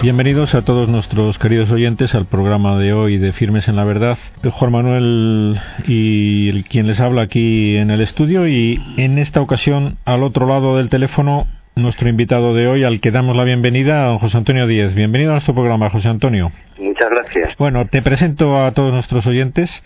Bienvenidos 0.00 0.54
a 0.54 0.62
todos 0.62 0.88
nuestros 0.88 1.40
queridos 1.40 1.72
oyentes 1.72 2.14
al 2.14 2.26
programa 2.26 2.78
de 2.78 2.92
hoy 2.92 3.18
de 3.18 3.32
Firmes 3.32 3.66
en 3.66 3.74
la 3.74 3.82
Verdad. 3.82 4.16
Juan 4.48 4.70
Manuel 4.70 5.58
y 5.88 6.48
el, 6.50 6.64
quien 6.64 6.86
les 6.86 7.00
habla 7.00 7.22
aquí 7.22 7.76
en 7.76 7.90
el 7.90 8.00
estudio 8.00 8.46
y 8.46 8.80
en 8.96 9.18
esta 9.18 9.40
ocasión 9.40 9.98
al 10.04 10.22
otro 10.22 10.46
lado 10.46 10.76
del 10.76 10.88
teléfono 10.88 11.48
nuestro 11.74 12.08
invitado 12.08 12.54
de 12.54 12.68
hoy 12.68 12.84
al 12.84 13.00
que 13.00 13.10
damos 13.10 13.36
la 13.36 13.42
bienvenida, 13.42 14.16
José 14.20 14.38
Antonio 14.38 14.68
Díez. 14.68 14.94
Bienvenido 14.94 15.32
a 15.32 15.34
nuestro 15.34 15.54
programa, 15.54 15.90
José 15.90 16.08
Antonio. 16.08 16.52
Muchas 16.78 17.10
gracias. 17.10 17.56
Bueno, 17.56 17.86
te 17.86 18.00
presento 18.00 18.62
a 18.62 18.70
todos 18.70 18.92
nuestros 18.92 19.26
oyentes. 19.26 19.82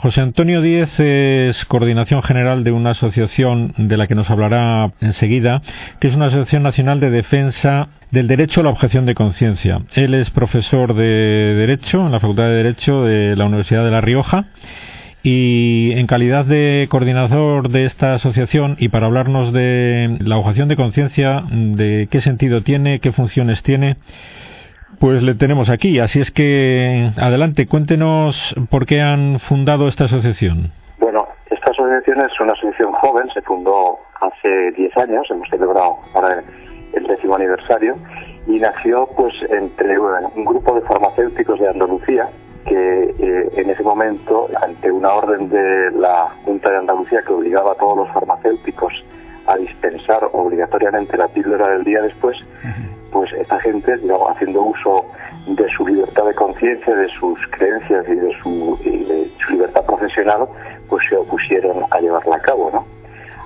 José 0.00 0.22
Antonio 0.22 0.62
Díez 0.62 0.98
es 0.98 1.66
coordinación 1.66 2.22
general 2.22 2.64
de 2.64 2.72
una 2.72 2.92
asociación 2.92 3.74
de 3.76 3.98
la 3.98 4.06
que 4.06 4.14
nos 4.14 4.30
hablará 4.30 4.94
enseguida, 5.02 5.60
que 5.98 6.08
es 6.08 6.16
una 6.16 6.28
asociación 6.28 6.62
nacional 6.62 7.00
de 7.00 7.10
defensa 7.10 7.88
del 8.10 8.26
derecho 8.26 8.62
a 8.62 8.64
la 8.64 8.70
objeción 8.70 9.04
de 9.04 9.14
conciencia. 9.14 9.82
Él 9.92 10.14
es 10.14 10.30
profesor 10.30 10.94
de 10.94 11.54
Derecho 11.54 12.06
en 12.06 12.12
la 12.12 12.20
Facultad 12.20 12.44
de 12.44 12.54
Derecho 12.54 13.04
de 13.04 13.36
la 13.36 13.44
Universidad 13.44 13.84
de 13.84 13.90
La 13.90 14.00
Rioja 14.00 14.46
y 15.22 15.92
en 15.92 16.06
calidad 16.06 16.46
de 16.46 16.86
coordinador 16.88 17.68
de 17.68 17.84
esta 17.84 18.14
asociación 18.14 18.76
y 18.78 18.88
para 18.88 19.04
hablarnos 19.04 19.52
de 19.52 20.16
la 20.20 20.38
objeción 20.38 20.68
de 20.68 20.76
conciencia, 20.76 21.44
de 21.50 22.08
qué 22.10 22.22
sentido 22.22 22.62
tiene, 22.62 23.00
qué 23.00 23.12
funciones 23.12 23.62
tiene, 23.62 23.96
pues 25.00 25.22
le 25.22 25.34
tenemos 25.34 25.70
aquí. 25.70 25.98
Así 25.98 26.20
es 26.20 26.30
que, 26.30 27.10
adelante, 27.16 27.66
cuéntenos 27.66 28.54
por 28.70 28.84
qué 28.84 29.00
han 29.00 29.40
fundado 29.40 29.88
esta 29.88 30.04
asociación. 30.04 30.70
Bueno, 30.98 31.26
esta 31.50 31.70
asociación 31.70 32.20
es 32.20 32.38
una 32.38 32.52
asociación 32.52 32.92
joven, 32.92 33.28
se 33.32 33.40
fundó 33.40 33.98
hace 34.20 34.70
10 34.72 34.96
años, 34.98 35.26
hemos 35.30 35.48
celebrado 35.48 35.96
ahora 36.14 36.44
el 36.92 37.06
décimo 37.06 37.36
aniversario, 37.36 37.96
y 38.46 38.58
nació 38.58 39.08
pues 39.16 39.32
entre 39.50 39.98
un 39.98 40.44
grupo 40.44 40.74
de 40.74 40.82
farmacéuticos 40.82 41.58
de 41.58 41.68
Andalucía 41.68 42.28
que 42.66 43.14
eh, 43.18 43.48
en 43.56 43.70
ese 43.70 43.82
momento, 43.82 44.48
ante 44.60 44.92
una 44.92 45.14
orden 45.14 45.48
de 45.48 45.92
la 45.92 46.28
Junta 46.44 46.70
de 46.70 46.76
Andalucía 46.76 47.22
que 47.26 47.32
obligaba 47.32 47.72
a 47.72 47.74
todos 47.76 47.96
los 47.96 48.08
farmacéuticos 48.12 48.92
a 49.46 49.56
dispensar 49.56 50.28
obligatoriamente 50.32 51.16
la 51.16 51.28
píldora 51.28 51.68
del 51.70 51.84
día 51.84 52.02
después, 52.02 52.36
pues 53.12 53.32
esta 53.32 53.58
gente, 53.60 53.96
digamos, 53.98 54.30
haciendo 54.30 54.62
uso 54.62 55.04
de 55.46 55.68
su 55.76 55.86
libertad 55.86 56.26
de 56.26 56.34
conciencia, 56.34 56.94
de 56.94 57.08
sus 57.08 57.38
creencias 57.50 58.06
y 58.08 58.14
de 58.14 58.32
su, 58.42 58.78
su 59.44 59.52
libertad 59.52 59.84
profesional, 59.84 60.46
pues 60.88 61.02
se 61.08 61.16
opusieron 61.16 61.84
a 61.90 62.00
llevarla 62.00 62.36
a 62.36 62.40
cabo, 62.40 62.70
¿no? 62.72 62.86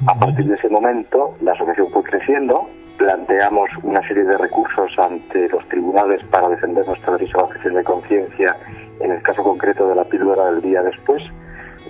A 0.06 0.18
partir 0.18 0.46
de 0.46 0.54
ese 0.56 0.68
momento, 0.68 1.36
la 1.40 1.52
asociación 1.52 1.88
fue 1.90 2.02
creciendo, 2.02 2.68
planteamos 2.98 3.70
una 3.82 4.06
serie 4.06 4.24
de 4.24 4.36
recursos 4.36 4.90
ante 4.98 5.48
los 5.48 5.66
tribunales 5.68 6.22
para 6.30 6.48
defender 6.48 6.86
nuestro 6.86 7.12
derecho 7.12 7.38
a 7.38 7.42
la 7.42 7.46
objeción 7.46 7.74
de 7.74 7.84
conciencia, 7.84 8.56
en 9.00 9.12
el 9.12 9.22
caso 9.22 9.42
concreto 9.42 9.88
de 9.88 9.94
la 9.94 10.04
píldora 10.04 10.50
del 10.50 10.62
día 10.62 10.82
después. 10.82 11.22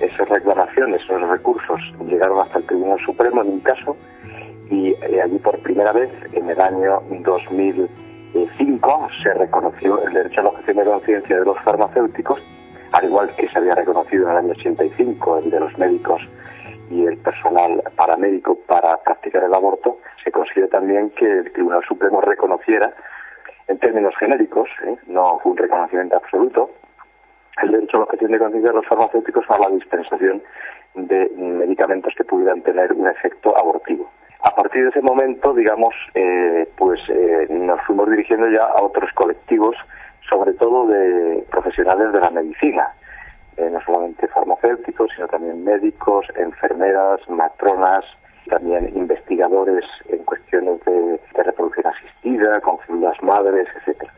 Esas 0.01 0.29
reclamaciones, 0.29 1.01
esos 1.03 1.21
recursos 1.29 1.81
llegaron 2.07 2.41
hasta 2.41 2.59
el 2.59 2.67
Tribunal 2.67 2.99
Supremo 3.01 3.43
en 3.43 3.49
un 3.49 3.61
caso 3.61 3.97
y 4.75 4.91
eh, 4.91 5.23
allí 5.23 5.39
por 5.39 5.59
primera 5.61 5.93
vez, 5.93 6.11
en 6.33 6.51
el 6.51 6.61
año 6.61 7.01
2005, 7.09 9.09
se 9.23 9.35
reconoció 9.35 10.05
el 10.05 10.13
derecho 10.13 10.41
a 10.41 10.45
la 10.45 10.51
objeción 10.51 10.77
de 10.79 10.85
conciencia 10.85 11.39
de 11.39 11.45
los 11.45 11.61
farmacéuticos, 11.63 12.41
al 12.91 13.05
igual 13.05 13.31
que 13.37 13.49
se 13.49 13.59
había 13.59 13.77
reconocido 13.77 14.25
en 14.25 14.31
el 14.33 14.37
año 14.39 14.51
85 14.51 15.39
el 15.39 15.51
de 15.51 15.61
los 15.61 15.79
médicos 15.79 16.23
y 16.91 17.07
el 17.07 17.19
personal 17.19 17.83
paramédico 17.95 18.59
para 18.67 18.97
practicar 19.03 19.45
el 19.45 19.55
aborto, 19.55 19.99
se 20.25 20.33
consiguió 20.33 20.69
también 20.69 21.11
que 21.11 21.25
el 21.25 21.53
Tribunal 21.53 21.85
Supremo 21.87 22.21
reconociera, 22.21 22.93
en 23.69 23.79
términos 23.79 24.15
genéricos, 24.19 24.69
¿eh? 24.85 24.97
no 25.07 25.39
fue 25.41 25.53
un 25.53 25.59
reconocimiento 25.59 26.17
absoluto, 26.17 26.71
el 27.63 27.71
derecho 27.71 27.97
a 27.97 28.01
la 28.01 28.05
objeción 28.07 28.33
de 28.33 28.39
conciencia 28.41 28.71
de 28.71 28.77
los 28.77 28.87
farmacéuticos 28.87 29.45
a 29.49 29.59
la 29.59 29.71
dispensación 29.71 30.43
de 30.95 31.31
medicamentos 31.37 32.13
que 32.17 32.25
pudieran 32.25 32.61
tener 32.63 32.93
un 32.93 33.07
efecto 33.07 33.57
abortivo. 33.57 34.11
A 34.45 34.55
partir 34.55 34.83
de 34.83 34.91
ese 34.91 35.01
momento, 35.01 35.55
digamos, 35.55 35.95
eh, 36.13 36.69
pues 36.77 37.01
eh, 37.09 37.47
nos 37.49 37.81
fuimos 37.87 38.11
dirigiendo 38.11 38.47
ya 38.51 38.63
a 38.63 38.83
otros 38.83 39.11
colectivos, 39.15 39.75
sobre 40.29 40.53
todo 40.53 40.87
de 40.87 41.47
profesionales 41.51 42.13
de 42.13 42.21
la 42.21 42.29
medicina, 42.29 42.93
eh, 43.57 43.71
no 43.73 43.81
solamente 43.81 44.29
farmacéuticos, 44.29 45.11
sino 45.15 45.29
también 45.29 45.65
médicos, 45.65 46.27
enfermeras, 46.37 47.27
matronas, 47.31 48.05
también 48.51 48.93
investigadores 48.95 49.87
en 50.11 50.23
cuestiones 50.25 50.79
de, 50.85 51.19
reproducción 51.43 51.87
asistida, 51.87 52.61
con 52.61 52.77
células 52.87 53.21
madres, 53.23 53.67
etcétera. 53.77 54.13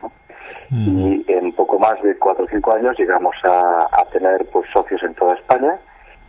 Y 0.71 1.23
en 1.29 1.53
poco 1.53 1.79
más 1.79 2.01
de 2.01 2.17
cuatro 2.17 2.43
o 2.43 2.47
cinco 2.49 2.73
años 2.73 2.99
llegamos 2.99 3.35
a, 3.45 3.87
a 3.93 4.05
tener 4.11 4.45
pues 4.51 4.69
socios 4.71 5.01
en 5.03 5.13
toda 5.13 5.35
España 5.35 5.79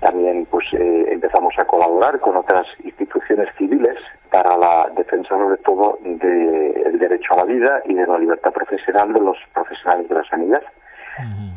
también 0.00 0.46
pues 0.50 0.66
eh, 0.72 1.06
empezamos 1.10 1.54
a 1.58 1.64
colaborar 1.64 2.20
con 2.20 2.36
otras 2.36 2.66
instituciones 2.84 3.48
civiles 3.56 3.96
para 4.30 4.56
la 4.56 4.90
defensa 4.96 5.30
sobre 5.30 5.56
todo 5.58 5.98
del 6.02 6.98
derecho 6.98 7.34
a 7.34 7.38
la 7.38 7.44
vida 7.44 7.82
y 7.84 7.94
de 7.94 8.06
la 8.06 8.18
libertad 8.18 8.52
profesional 8.52 9.12
de 9.12 9.20
los 9.20 9.36
profesionales 9.52 10.08
de 10.08 10.14
la 10.14 10.24
sanidad. 10.24 10.62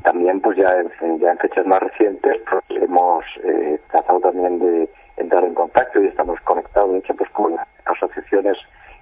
También 0.03 0.41
pues 0.41 0.57
ya 0.57 0.73
en, 1.01 1.19
ya 1.19 1.31
en 1.31 1.37
fechas 1.37 1.67
más 1.67 1.79
recientes 1.81 2.37
pues, 2.49 2.81
hemos 2.81 3.23
eh, 3.43 3.79
tratado 3.91 4.19
también 4.19 4.57
de 4.57 4.89
entrar 5.17 5.43
en 5.43 5.53
contacto 5.53 6.01
y 6.01 6.07
estamos 6.07 6.39
conectados 6.41 6.93
de 6.93 6.97
hecho 6.97 7.13
pues 7.13 7.29
con 7.29 7.55
asociaciones 7.85 8.57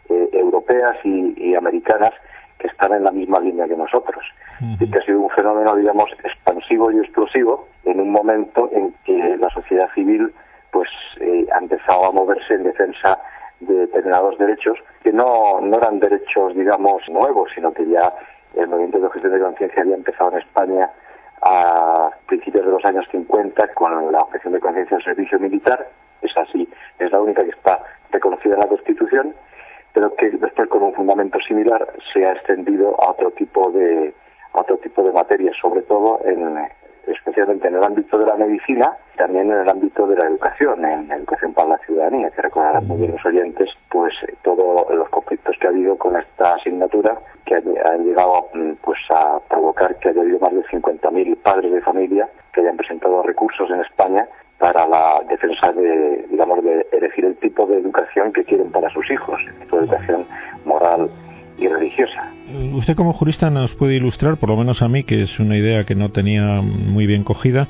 eh, 0.09 0.29
europeas 0.33 0.97
y 1.05 1.55
americanas 1.55 2.11
que 2.59 2.67
están 2.67 2.93
en 2.93 3.03
la 3.03 3.11
misma 3.11 3.39
línea 3.39 3.67
que 3.67 3.75
nosotros. 3.75 4.23
Y 4.79 4.91
que 4.91 4.99
ha 4.99 5.01
sido 5.03 5.21
un 5.21 5.29
fenómeno, 5.29 5.75
digamos, 5.75 6.11
expansivo 6.23 6.91
y 6.91 6.99
explosivo 6.99 7.67
en 7.85 8.01
un 8.01 8.11
momento 8.11 8.69
en 8.73 8.93
que 9.05 9.37
la 9.37 9.49
sociedad 9.49 9.89
civil 9.95 10.33
pues 10.71 10.89
eh, 11.21 11.47
ha 11.53 11.59
empezado 11.59 12.05
a 12.05 12.11
moverse 12.11 12.53
en 12.53 12.63
defensa 12.63 13.17
de 13.61 13.73
determinados 13.73 14.37
derechos 14.37 14.77
que 15.01 15.11
no, 15.11 15.59
no 15.61 15.77
eran 15.77 15.99
derechos, 15.99 16.53
digamos, 16.55 17.01
nuevos, 17.09 17.49
sino 17.55 17.71
que 17.73 17.87
ya 17.87 18.13
el 18.55 18.67
movimiento 18.67 18.99
de 18.99 19.07
objeción 19.07 19.33
de 19.33 19.39
conciencia 19.39 19.81
había 19.81 19.95
empezado 19.95 20.31
en 20.31 20.39
España 20.39 20.89
a 21.41 22.09
principios 22.27 22.65
de 22.65 22.71
los 22.71 22.83
años 22.83 23.05
50 23.11 23.73
con 23.73 24.11
la 24.11 24.19
objeción 24.19 24.53
de 24.53 24.59
conciencia 24.59 24.97
del 24.97 25.05
servicio 25.05 25.39
militar. 25.39 25.87
Es 26.21 26.35
así, 26.37 26.67
es 26.99 27.11
la 27.11 27.21
única 27.21 27.43
que 27.43 27.51
está 27.51 27.81
reconocida 28.11 28.55
en 28.55 28.59
la 28.59 28.67
Constitución 28.67 29.33
pero 29.99 30.15
que 30.15 30.29
después 30.29 30.69
con 30.69 30.81
un 30.81 30.93
fundamento 30.93 31.39
similar 31.45 31.85
se 32.13 32.25
ha 32.25 32.31
extendido 32.31 32.95
a 33.03 33.11
otro 33.11 33.31
tipo 33.31 33.69
de 33.71 34.13
otro 34.53 34.77
tipo 34.77 35.03
de 35.03 35.11
materias, 35.11 35.53
sobre 35.61 35.81
todo 35.81 36.21
en 36.23 36.57
especialmente 37.05 37.67
en 37.67 37.75
el 37.75 37.83
ámbito 37.83 38.17
de 38.17 38.25
la 38.25 38.37
medicina, 38.37 38.95
también 39.17 39.51
en 39.51 39.59
el 39.59 39.67
ámbito 39.67 40.07
de 40.07 40.15
la 40.15 40.27
educación, 40.27 40.85
en 40.85 41.09
la 41.09 41.17
educación 41.17 41.53
para 41.53 41.69
la 41.71 41.77
ciudadanía, 41.79 42.31
que 42.31 42.41
recordarán 42.41 42.87
muy 42.87 42.99
bien 42.99 43.11
los 43.11 43.25
oyentes, 43.25 43.69
pues 43.89 44.13
todos 44.41 44.89
los 44.89 45.09
conflictos 45.09 45.57
que 45.59 45.67
ha 45.67 45.71
habido 45.71 45.97
con 45.97 46.15
esta 46.15 46.53
asignatura, 46.53 47.17
que 47.43 47.55
han 47.55 48.05
llegado 48.05 48.47
mm, 48.53 48.75
pues 48.81 48.99
a 49.09 49.41
provocar 49.49 49.97
que 49.97 50.09
haya 50.09 50.21
habido 50.21 50.39
más 50.39 50.53
de 50.53 50.63
50.000 50.63 51.35
padres 51.41 51.73
de 51.73 51.81
familia 51.81 52.29
que 52.53 52.61
hayan 52.61 52.77
presentado 52.77 53.21
recursos 53.23 53.69
en 53.69 53.81
España 53.81 54.25
para 54.59 54.85
la 54.87 55.21
defensa 55.29 55.71
de, 55.71 56.27
digamos, 56.29 56.63
de 56.63 56.85
elegir 56.91 57.25
el 57.25 57.35
tipo 57.37 57.65
de 57.65 57.77
educación 57.77 58.31
que 58.33 58.43
quieren 58.43 58.69
para 58.71 58.89
sus 58.91 59.09
hijos, 59.09 59.39
el 59.47 59.55
tipo 59.61 59.77
de 59.77 59.85
educación 59.85 60.25
moral 60.65 61.09
y 61.57 61.67
religiosa. 61.67 62.31
Usted 62.73 62.95
como 62.95 63.13
jurista 63.13 63.49
nos 63.49 63.73
puede 63.75 63.95
ilustrar, 63.95 64.37
por 64.37 64.49
lo 64.49 64.57
menos 64.57 64.81
a 64.81 64.87
mí, 64.87 65.03
que 65.03 65.23
es 65.23 65.39
una 65.39 65.57
idea 65.57 65.85
que 65.85 65.95
no 65.95 66.11
tenía 66.11 66.61
muy 66.61 67.05
bien 67.05 67.23
cogida, 67.23 67.67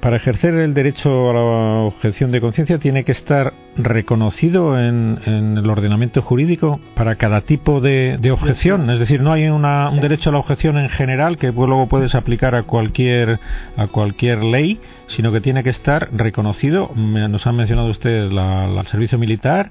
para 0.00 0.16
ejercer 0.16 0.54
el 0.54 0.74
derecho 0.74 1.30
a 1.30 1.34
la 1.34 1.40
objeción 1.82 2.30
de 2.30 2.40
conciencia 2.40 2.78
tiene 2.78 3.04
que 3.04 3.12
estar 3.12 3.52
reconocido 3.76 4.78
en, 4.78 5.18
el 5.26 5.68
ordenamiento 5.68 6.22
jurídico 6.22 6.80
para 6.94 7.16
cada 7.16 7.42
tipo 7.42 7.80
de, 7.80 8.18
objeción. 8.32 8.90
Es 8.90 8.98
decir, 8.98 9.20
no 9.20 9.32
hay 9.32 9.48
una, 9.48 9.90
un 9.90 10.00
derecho 10.00 10.30
a 10.30 10.32
la 10.32 10.38
objeción 10.38 10.78
en 10.78 10.88
general 10.88 11.38
que 11.38 11.52
luego 11.52 11.88
puedes 11.88 12.14
aplicar 12.14 12.54
a 12.54 12.62
cualquier, 12.62 13.40
a 13.76 13.86
cualquier 13.88 14.42
ley, 14.42 14.80
sino 15.06 15.32
que 15.32 15.40
tiene 15.40 15.62
que 15.62 15.70
estar 15.70 16.08
reconocido. 16.12 16.90
Nos 16.94 17.46
han 17.46 17.56
mencionado 17.56 17.88
ustedes 17.88 18.30
el 18.30 18.86
servicio 18.86 19.18
militar, 19.18 19.70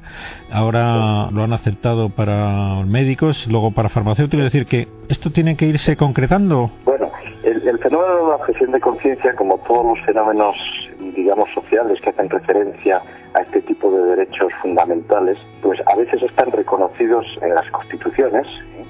ahora 0.51 1.29
lo 1.31 1.43
han 1.43 1.53
aceptado 1.53 2.09
para 2.09 2.83
médicos, 2.85 3.47
luego 3.47 3.71
para 3.71 3.89
farmacéuticos. 3.89 4.45
Es 4.45 4.53
decir, 4.53 4.67
que 4.67 4.87
esto 5.07 5.31
tiene 5.31 5.55
que 5.55 5.65
irse 5.65 5.97
concretando. 5.97 6.71
Bueno, 6.85 7.08
el, 7.43 7.79
fenómeno 7.79 8.15
de 8.15 8.29
la 8.29 8.35
objeción 8.35 8.71
de 8.71 8.79
conciencia, 8.79 9.35
como 9.35 9.57
todos 9.59 9.97
los 9.97 10.05
fenómenos, 10.05 10.55
digamos, 10.97 11.49
sociales 11.53 11.99
que 12.01 12.09
hacen 12.09 12.29
referencia 12.29 13.01
a 13.33 13.41
este 13.41 13.61
tipo 13.61 13.91
de 13.91 14.15
derechos 14.15 14.51
fundamentales, 14.61 15.37
pues 15.61 15.79
a 15.87 15.95
veces 15.95 16.21
están 16.21 16.51
reconocidos 16.51 17.25
en 17.41 17.55
las 17.55 17.69
constituciones 17.71 18.47
¿eh? 18.75 18.85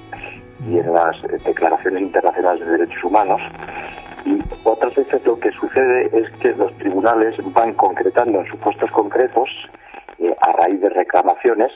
y 0.68 0.78
en 0.78 0.92
las 0.92 1.16
declaraciones 1.44 2.02
internacionales 2.02 2.66
de 2.66 2.72
derechos 2.72 3.04
humanos. 3.04 3.40
Y 4.24 4.38
otras 4.64 4.94
veces 4.94 5.24
lo 5.24 5.38
que 5.38 5.50
sucede 5.52 6.10
es 6.12 6.30
que 6.40 6.52
los 6.54 6.76
tribunales 6.78 7.36
van 7.52 7.72
concretando 7.74 8.40
en 8.40 8.46
supuestos 8.46 8.90
concretos, 8.90 9.48
eh, 10.18 10.34
a 10.42 10.52
raíz 10.52 10.80
de 10.80 10.90
reclamaciones, 10.90 11.72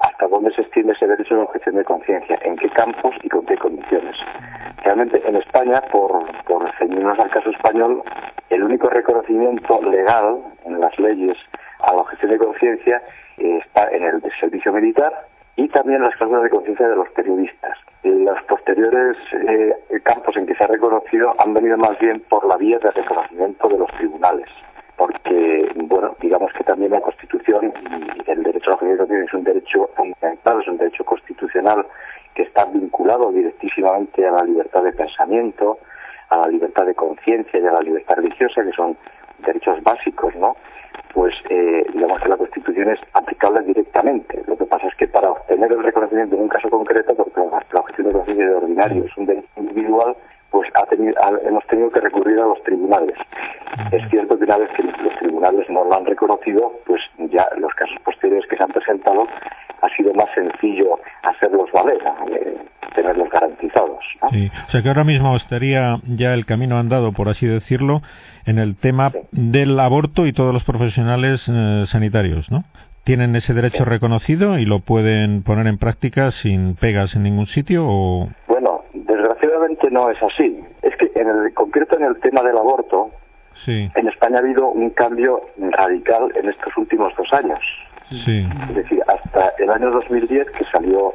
hasta 0.00 0.28
dónde 0.28 0.52
se 0.54 0.62
extiende 0.62 0.92
ese 0.92 1.06
derecho 1.06 1.34
de 1.34 1.42
objeción 1.42 1.76
de 1.76 1.84
conciencia, 1.84 2.38
en 2.42 2.56
qué 2.56 2.68
campos 2.70 3.14
y 3.22 3.28
con 3.28 3.44
qué 3.46 3.56
condiciones. 3.56 4.16
Realmente 4.82 5.22
en 5.26 5.36
España, 5.36 5.82
por, 5.92 6.24
por 6.44 6.70
ceñirnos 6.78 7.18
al 7.18 7.30
caso 7.30 7.50
español, 7.50 8.02
el 8.48 8.62
único 8.62 8.88
reconocimiento 8.88 9.80
legal 9.82 10.38
en 10.64 10.80
las 10.80 10.98
leyes 10.98 11.36
a 11.80 11.92
la 11.92 12.00
objeción 12.00 12.32
de 12.32 12.38
conciencia 12.38 13.02
está 13.36 13.88
en 13.90 14.04
el 14.04 14.22
servicio 14.38 14.72
militar 14.72 15.12
y 15.56 15.68
también 15.68 16.02
las 16.02 16.14
cláusulas 16.16 16.44
de 16.44 16.50
conciencia 16.50 16.88
de 16.88 16.96
los 16.96 17.08
periodistas. 17.10 17.78
Los 18.02 18.42
posteriores 18.44 19.16
eh, 19.32 19.74
campos 20.02 20.36
en 20.36 20.46
que 20.46 20.54
se 20.54 20.64
ha 20.64 20.68
reconocido 20.68 21.34
han 21.38 21.52
venido 21.52 21.76
más 21.76 21.98
bien 21.98 22.20
por 22.28 22.46
la 22.46 22.56
vía 22.56 22.78
de 22.78 22.90
reconocimiento 22.90 23.68
de 23.68 23.78
los 23.78 23.90
tribunales 23.92 24.48
porque, 25.00 25.72
bueno, 25.76 26.14
digamos 26.20 26.52
que 26.52 26.62
también 26.62 26.90
la 26.90 27.00
Constitución 27.00 27.72
y 27.72 28.30
el 28.30 28.42
derecho 28.42 28.68
a 28.68 28.72
la 28.72 28.76
conciencia 28.76 29.24
es 29.24 29.32
un 29.32 29.44
derecho 29.44 29.88
fundamental, 29.96 30.60
es 30.60 30.68
un 30.68 30.76
derecho 30.76 31.04
constitucional 31.04 31.86
que 32.34 32.42
está 32.42 32.64
vinculado 32.66 33.32
directísimamente 33.32 34.26
a 34.26 34.32
la 34.32 34.44
libertad 34.44 34.82
de 34.82 34.92
pensamiento, 34.92 35.78
a 36.28 36.38
la 36.38 36.46
libertad 36.48 36.86
de 36.86 36.94
conciencia 36.94 37.58
y 37.58 37.66
a 37.66 37.72
la 37.72 37.80
libertad 37.80 38.16
religiosa, 38.16 38.62
que 38.62 38.72
son 38.72 38.96
derechos 39.38 39.82
básicos, 39.82 40.34
¿no? 40.36 40.56
Pues 41.12 41.34
eh, 41.48 41.84
digamos 41.92 42.20
que 42.20 42.28
la 42.28 42.36
Constitución 42.36 42.90
es 42.90 43.00
aplicable 43.12 43.62
directamente. 43.62 44.42
Lo 44.46 44.56
que 44.56 44.64
pasa 44.66 44.86
es 44.86 44.94
que 44.94 45.08
para 45.08 45.30
obtener 45.30 45.72
el 45.72 45.82
reconocimiento 45.82 46.36
en 46.36 46.42
un 46.42 46.48
caso 46.48 46.70
concreto, 46.70 47.14
porque 47.14 47.40
la 47.40 47.80
objeción 47.80 48.06
de 48.08 48.12
conciencia 48.12 48.46
de 48.46 48.54
ordinario 48.54 49.04
es 49.04 49.16
un 49.16 49.26
derecho 49.26 49.48
individual, 49.56 50.16
pues 50.50 50.68
ha 50.74 50.84
tenido, 50.86 51.14
hemos 51.44 51.64
tenido 51.66 51.90
que 51.90 52.00
recurrir 52.00 52.38
a 52.40 52.46
los 52.46 52.62
tribunales. 52.62 53.16
Es 53.92 54.08
cierto 54.10 54.38
que 54.38 54.44
una 54.44 54.58
vez 54.58 54.70
que 54.72 54.82
los 54.82 55.14
tribunales 55.18 55.68
no 55.70 55.84
lo 55.84 55.96
han 55.96 56.06
reconocido, 56.06 56.72
pues 56.86 57.00
ya 57.30 57.48
los 57.56 57.72
casos 57.74 57.96
posteriores 58.04 58.46
que 58.48 58.56
se 58.56 58.62
han 58.62 58.70
presentado 58.70 59.26
ha 59.80 59.88
sido 59.96 60.12
más 60.14 60.28
sencillo 60.34 60.98
hacerlos 61.22 61.70
valer, 61.72 61.98
eh, 62.32 62.58
tenerlos 62.94 63.30
garantizados. 63.30 64.04
Sí. 64.30 64.50
O 64.66 64.70
sea 64.70 64.82
que 64.82 64.88
ahora 64.88 65.04
mismo 65.04 65.34
estaría 65.36 66.00
ya 66.04 66.34
el 66.34 66.44
camino 66.46 66.78
andado, 66.78 67.12
por 67.12 67.28
así 67.28 67.46
decirlo, 67.46 68.02
en 68.44 68.58
el 68.58 68.76
tema 68.76 69.12
del 69.32 69.78
aborto 69.78 70.26
y 70.26 70.32
todos 70.32 70.52
los 70.52 70.64
profesionales 70.64 71.48
eh, 71.48 71.84
sanitarios, 71.86 72.50
¿no? 72.50 72.64
tienen 73.04 73.34
ese 73.34 73.54
derecho 73.54 73.84
reconocido 73.84 74.58
y 74.58 74.66
lo 74.66 74.80
pueden 74.80 75.42
poner 75.42 75.66
en 75.66 75.78
práctica 75.78 76.30
sin 76.30 76.74
pegas 76.74 77.16
en 77.16 77.22
ningún 77.22 77.46
sitio 77.46 77.84
o 77.86 78.28
bueno 78.46 78.79
desgraciadamente 79.68 79.90
no 79.90 80.10
es 80.10 80.22
así. 80.22 80.60
Es 80.82 80.96
que 80.96 81.10
en 81.14 81.28
el 81.28 81.54
concreto 81.54 81.96
en 81.96 82.04
el 82.04 82.18
tema 82.20 82.42
del 82.42 82.56
aborto 82.56 83.10
en 83.66 84.08
España 84.08 84.36
ha 84.36 84.40
habido 84.40 84.68
un 84.68 84.90
cambio 84.90 85.42
radical 85.58 86.32
en 86.34 86.48
estos 86.48 86.74
últimos 86.76 87.12
dos 87.16 87.32
años. 87.32 87.60
Es 88.10 88.74
decir 88.74 89.02
hasta 89.06 89.52
el 89.58 89.70
año 89.70 89.90
2010 89.90 90.50
que 90.50 90.64
salió 90.64 91.14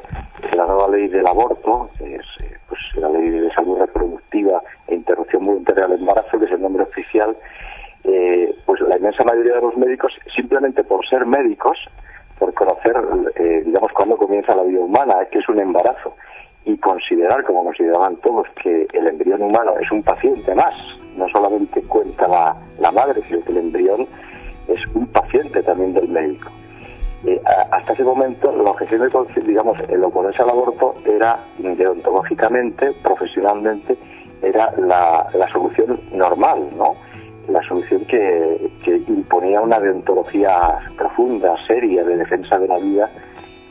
la 0.55 0.65
nueva 0.65 0.87
ley 0.89 1.07
del 1.07 1.27
aborto 1.27 1.89
es 1.99 2.21
eh, 2.39 2.57
pues 2.69 2.79
la 2.95 3.09
ley 3.09 3.29
de 3.29 3.51
salud 3.53 3.79
reproductiva 3.79 4.61
e 4.87 4.95
interrupción 4.95 5.45
voluntaria 5.45 5.87
del 5.87 5.99
embarazo 5.99 6.39
que 6.39 6.45
es 6.45 6.51
el 6.51 6.61
nombre 6.61 6.83
oficial 6.83 7.35
eh, 8.05 8.55
pues 8.65 8.79
la 8.81 8.95
inmensa 8.97 9.23
mayoría 9.23 9.55
de 9.55 9.61
los 9.61 9.75
médicos, 9.75 10.13
simplemente 10.33 10.83
por 10.83 11.05
ser 11.07 11.25
médicos, 11.25 11.77
por 12.37 12.53
conocer, 12.53 12.95
eh, 13.35 13.63
digamos, 13.65 13.91
cuándo 13.93 14.15
comienza 14.15 14.55
la 14.55 14.63
vida 14.63 14.79
humana, 14.79 15.15
que 15.31 15.39
es 15.39 15.49
un 15.49 15.59
embarazo, 15.59 16.15
y 16.65 16.77
considerar, 16.77 17.43
como 17.43 17.63
consideraban 17.63 18.15
todos, 18.17 18.47
que 18.61 18.87
el 18.93 19.07
embrión 19.07 19.41
humano 19.41 19.73
es 19.79 19.91
un 19.91 20.03
paciente 20.03 20.53
más, 20.55 20.73
no 21.15 21.27
solamente 21.29 21.81
cuenta 21.83 22.27
la, 22.27 22.55
la 22.79 22.91
madre, 22.91 23.21
sino 23.27 23.43
que 23.43 23.51
el 23.51 23.57
embrión 23.57 24.07
es 24.67 24.79
un 24.95 25.07
paciente 25.07 25.61
también 25.63 25.93
del 25.93 26.09
médico. 26.09 26.49
Eh, 27.25 27.41
hasta 27.71 27.93
ese 27.93 28.03
momento, 28.03 28.51
la 28.51 28.71
objeción 28.71 29.01
de 29.01 29.41
digamos, 29.41 29.77
el 29.89 30.03
oponerse 30.03 30.41
al 30.41 30.49
aborto 30.49 30.95
era 31.05 31.39
deontológicamente, 31.57 32.93
profesionalmente, 33.03 33.97
era 34.41 34.71
la, 34.77 35.27
la 35.33 35.51
solución 35.51 35.99
normal, 36.11 36.67
¿no? 36.77 36.95
la 37.47 37.61
solución 37.67 38.05
que, 38.05 38.69
imponía 39.07 39.61
una 39.61 39.79
deontología 39.79 40.79
profunda, 40.97 41.55
seria, 41.67 42.03
de 42.03 42.17
defensa 42.17 42.57
de 42.57 42.67
la 42.67 42.77
vida, 42.77 43.09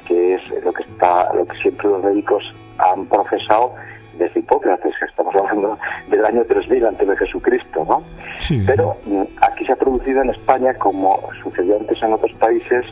que 0.06 0.34
es 0.34 0.64
lo 0.64 0.72
que 0.72 0.82
está, 0.82 1.32
lo 1.34 1.46
que 1.46 1.56
siempre 1.58 1.88
los 1.88 2.02
médicos 2.02 2.42
han 2.78 3.06
profesado 3.06 3.74
desde 4.18 4.40
Hipócrates, 4.40 4.94
que 4.98 5.06
estamos 5.06 5.34
hablando 5.34 5.76
del 6.08 6.24
año 6.24 6.44
3000 6.44 6.86
antes 6.86 7.08
de 7.08 7.16
Jesucristo, 7.16 7.84
¿no? 7.88 8.02
Pero 8.66 8.96
mm, 9.04 9.22
aquí 9.40 9.64
se 9.64 9.72
ha 9.72 9.76
producido 9.76 10.22
en 10.22 10.30
España, 10.30 10.74
como 10.74 11.20
sucedió 11.42 11.76
antes 11.76 12.00
en 12.02 12.12
otros 12.12 12.32
países, 12.34 12.84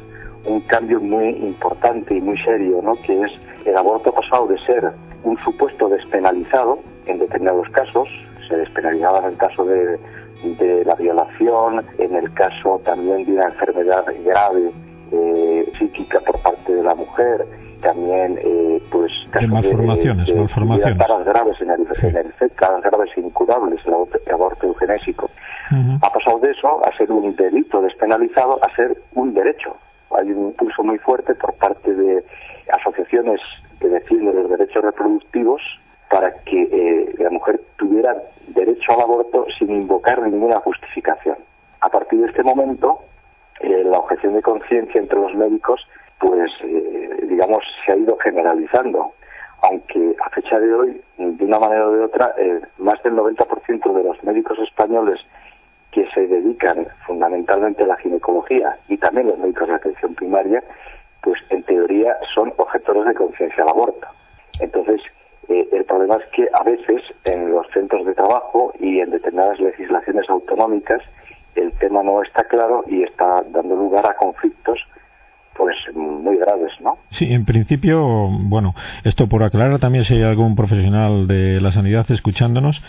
un 0.44 0.60
cambio 0.62 1.00
muy 1.00 1.28
importante 1.28 2.16
y 2.16 2.20
muy 2.20 2.36
serio, 2.38 2.80
¿no? 2.82 2.94
Que 2.96 3.20
es 3.20 3.32
el 3.64 3.76
aborto 3.76 4.12
pasado 4.12 4.48
de 4.48 4.58
ser 4.66 4.90
un 5.22 5.38
supuesto 5.44 5.88
despenalizado 5.88 6.80
en 7.06 7.20
determinados 7.20 7.68
casos, 7.70 8.08
se 8.48 8.56
despenalizaba 8.56 9.20
en 9.20 9.24
el 9.26 9.36
caso 9.36 9.64
de 9.64 9.98
de 10.42 10.84
la 10.84 10.94
violación, 10.96 11.84
en 11.98 12.16
el 12.16 12.32
caso 12.34 12.80
también 12.84 13.24
de 13.24 13.32
una 13.32 13.44
enfermedad 13.44 14.04
grave 14.24 14.72
eh, 15.12 15.72
psíquica 15.78 16.20
por 16.20 16.40
parte 16.42 16.74
de 16.74 16.82
la 16.82 16.94
mujer, 16.94 17.46
también 17.82 18.38
eh, 18.42 18.80
pues 18.90 19.12
de 19.38 19.46
malformaciones, 19.46 20.26
de, 20.26 20.34
malformaciones. 20.34 20.98
caras 20.98 21.24
graves 21.24 21.60
en 21.60 21.70
el, 21.70 21.86
sí. 22.00 22.06
en 22.06 22.16
el 22.16 22.52
caras 22.54 22.82
graves 22.82 23.10
e 23.16 23.20
incurables, 23.20 23.80
el 23.84 23.92
aborto, 23.92 24.18
el 24.24 24.32
aborto 24.32 24.66
eugenésico. 24.66 25.30
Ha 26.02 26.12
pasado 26.12 26.38
de 26.40 26.50
eso 26.50 26.84
a 26.84 26.94
ser 26.98 27.10
un 27.10 27.34
delito 27.34 27.80
despenalizado 27.80 28.62
a 28.62 28.74
ser 28.76 28.94
un 29.14 29.32
derecho. 29.32 29.74
Hay 30.10 30.30
un 30.30 30.48
impulso 30.48 30.82
muy 30.82 30.98
fuerte 30.98 31.34
por 31.34 31.54
parte 31.54 31.94
de 31.94 32.22
asociaciones 32.70 33.40
que 33.80 33.88
defienden 33.88 34.36
los 34.36 34.50
derechos 34.50 34.84
reproductivos 34.84 35.62
para 36.10 36.30
que 36.44 36.62
eh, 36.62 37.14
la 37.18 37.30
mujer 37.30 37.58
tuviera 37.76 38.14
derecho 38.48 38.92
al 38.92 39.00
aborto 39.00 39.46
sin 39.58 39.70
invocar 39.70 40.20
ninguna 40.22 40.60
justificación. 40.60 41.36
A 41.80 41.88
partir 41.88 42.20
de 42.20 42.26
este 42.26 42.42
momento, 42.42 43.00
eh, 43.60 43.84
la 43.84 43.98
objeción 43.98 44.34
de 44.34 44.42
conciencia 44.42 45.00
entre 45.00 45.18
los 45.18 45.34
médicos, 45.34 45.86
pues, 46.18 46.50
eh, 46.62 47.26
digamos, 47.28 47.64
se 47.84 47.92
ha 47.92 47.96
ido 47.96 48.16
generalizando. 48.18 49.12
Aunque 49.62 50.16
a 50.24 50.30
fecha 50.30 50.58
de 50.58 50.74
hoy, 50.74 51.00
de 51.18 51.44
una 51.44 51.58
manera 51.60 51.86
o 51.86 51.92
de 51.92 52.04
otra, 52.04 52.34
más 52.78 53.00
del 53.04 53.14
90% 53.14 53.92
de 53.92 54.02
los 54.02 54.22
médicos 54.24 54.58
españoles 54.58 55.20
que 55.92 56.08
se 56.14 56.26
dedican 56.26 56.88
fundamentalmente 57.06 57.84
a 57.84 57.86
la 57.86 57.96
ginecología 57.98 58.76
y 58.88 58.96
también 58.96 59.28
los 59.28 59.38
médicos 59.38 59.68
de 59.68 59.74
atención 59.74 60.14
primaria, 60.14 60.64
pues 61.22 61.40
en 61.50 61.62
teoría 61.62 62.16
son 62.34 62.52
objetores 62.56 63.04
de 63.04 63.14
conciencia 63.14 63.62
al 63.62 63.68
aborto. 63.68 64.08
Entonces, 64.58 65.00
eh, 65.48 65.68
el 65.70 65.84
problema 65.84 66.16
es 66.16 66.26
que 66.32 66.48
a 66.52 66.62
veces 66.64 67.02
en 67.24 67.50
los 67.50 67.66
centros 67.70 68.06
de 68.06 68.14
trabajo 68.14 68.72
y 68.80 69.00
en 69.00 69.10
determinadas 69.10 69.60
legislaciones 69.60 70.28
autonómicas 70.28 71.02
el 71.62 71.72
tema 71.72 72.02
no 72.02 72.22
está 72.22 72.44
claro 72.44 72.84
y 72.86 73.02
está 73.02 73.42
dando 73.50 73.76
lugar 73.76 74.06
a 74.06 74.16
conflictos 74.16 74.78
pues 75.54 75.76
muy 75.94 76.38
graves, 76.38 76.72
¿no? 76.80 76.98
Sí, 77.10 77.32
en 77.32 77.44
principio, 77.44 78.02
bueno, 78.30 78.74
esto 79.04 79.28
por 79.28 79.42
aclarar 79.42 79.78
también 79.78 80.04
si 80.04 80.14
hay 80.14 80.22
algún 80.22 80.56
profesional 80.56 81.26
de 81.26 81.60
la 81.60 81.72
sanidad 81.72 82.10
escuchándonos, 82.10 82.82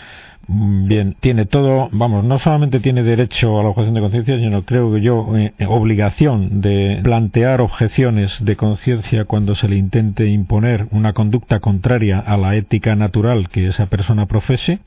bien, 0.48 1.16
tiene 1.20 1.46
todo, 1.46 1.88
vamos, 1.92 2.24
no 2.24 2.38
solamente 2.38 2.80
tiene 2.80 3.02
derecho 3.02 3.58
a 3.58 3.62
la 3.62 3.70
objeción 3.70 3.94
de 3.94 4.00
conciencia, 4.00 4.36
sino 4.36 4.64
creo 4.64 4.92
que 4.92 5.00
yo 5.00 5.26
eh, 5.36 5.52
obligación 5.66 6.60
de 6.60 7.00
plantear 7.02 7.60
objeciones 7.60 8.44
de 8.44 8.56
conciencia 8.56 9.24
cuando 9.24 9.54
se 9.54 9.68
le 9.68 9.76
intente 9.76 10.26
imponer 10.26 10.86
una 10.90 11.12
conducta 11.12 11.60
contraria 11.60 12.18
a 12.18 12.36
la 12.36 12.54
ética 12.56 12.94
natural 12.96 13.48
que 13.48 13.66
esa 13.66 13.86
persona 13.86 14.26
profese 14.26 14.80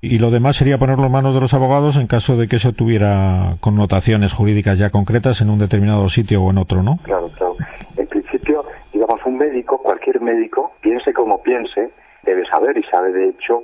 y 0.00 0.18
lo 0.18 0.30
demás 0.30 0.56
sería 0.56 0.78
ponerlo 0.78 1.06
en 1.06 1.12
manos 1.12 1.34
de 1.34 1.40
los 1.40 1.54
abogados 1.54 1.96
en 1.96 2.06
caso 2.06 2.36
de 2.36 2.46
que 2.46 2.56
eso 2.56 2.72
tuviera 2.72 3.56
connotaciones 3.60 4.32
jurídicas 4.32 4.78
ya 4.78 4.90
concretas 4.90 5.40
en 5.40 5.50
un 5.50 5.58
determinado 5.58 6.08
sitio 6.08 6.42
o 6.42 6.50
en 6.50 6.58
otro, 6.58 6.82
¿no? 6.82 6.98
Claro, 7.04 7.30
claro. 7.30 7.56
En 7.96 8.06
principio, 8.06 8.64
digamos, 8.92 9.20
un 9.24 9.38
médico, 9.38 9.78
cualquier 9.78 10.20
médico, 10.20 10.72
piense 10.80 11.12
como 11.12 11.42
piense, 11.42 11.90
debe 12.22 12.44
saber 12.46 12.76
y 12.76 12.82
sabe 12.84 13.12
de 13.12 13.30
hecho 13.30 13.62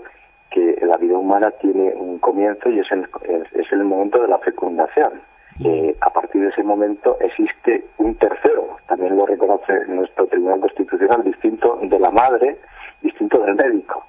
que 0.51 0.79
la 0.85 0.97
vida 0.97 1.17
humana 1.17 1.51
tiene 1.53 1.95
un 1.95 2.19
comienzo 2.19 2.69
y 2.71 2.81
es 2.81 2.91
el, 2.91 3.09
es 3.53 3.73
el 3.73 3.85
momento 3.85 4.21
de 4.21 4.29
la 4.29 4.39
fecundación. 4.39 5.21
Eh, 5.63 5.95
a 6.01 6.11
partir 6.11 6.41
de 6.41 6.49
ese 6.49 6.63
momento 6.63 7.19
existe 7.21 7.85
un 7.99 8.15
tercero, 8.15 8.79
también 8.89 9.17
lo 9.17 9.27
reconoce 9.27 9.85
nuestro 9.89 10.27
Tribunal 10.27 10.61
Constitucional, 10.61 11.23
distinto 11.23 11.79
de 11.83 11.99
la 11.99 12.11
madre, 12.11 12.57
distinto 13.03 13.39
del 13.41 13.57
médico. 13.57 14.07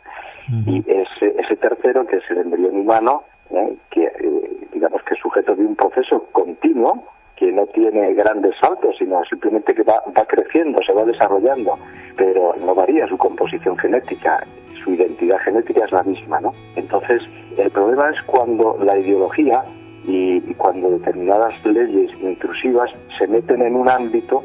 Y 0.66 0.80
ese, 0.80 1.36
ese 1.40 1.56
tercero, 1.58 2.06
que 2.06 2.18
es 2.18 2.24
el 2.30 2.40
embrión 2.40 2.76
humano, 2.76 3.24
eh, 3.52 3.78
que 3.90 4.04
eh, 4.04 4.68
digamos 4.74 5.02
que 5.04 5.14
es 5.14 5.20
sujeto 5.20 5.56
de 5.56 5.66
un 5.66 5.76
proceso 5.76 6.26
continuo, 6.32 7.04
que 7.42 7.52
no 7.52 7.66
tiene 7.66 8.14
grandes 8.14 8.56
saltos, 8.60 8.96
sino 9.00 9.26
simplemente 9.26 9.74
que 9.74 9.82
va, 9.82 10.04
va 10.16 10.26
creciendo, 10.26 10.80
se 10.86 10.94
va 10.94 11.04
desarrollando, 11.06 11.76
pero 12.16 12.54
no 12.64 12.76
varía 12.76 13.08
su 13.08 13.18
composición 13.18 13.76
genética, 13.80 14.46
su 14.84 14.92
identidad 14.92 15.40
genética 15.40 15.86
es 15.86 15.92
la 15.92 16.04
misma, 16.04 16.40
¿no? 16.40 16.54
Entonces, 16.76 17.24
el 17.58 17.72
problema 17.72 18.12
es 18.12 18.22
cuando 18.28 18.78
la 18.84 18.96
ideología 18.96 19.64
y, 20.06 20.40
cuando 20.54 20.92
determinadas 20.92 21.54
leyes 21.66 22.12
intrusivas 22.22 22.92
se 23.18 23.26
meten 23.26 23.64
en 23.64 23.76
un 23.76 23.90
ámbito 23.90 24.44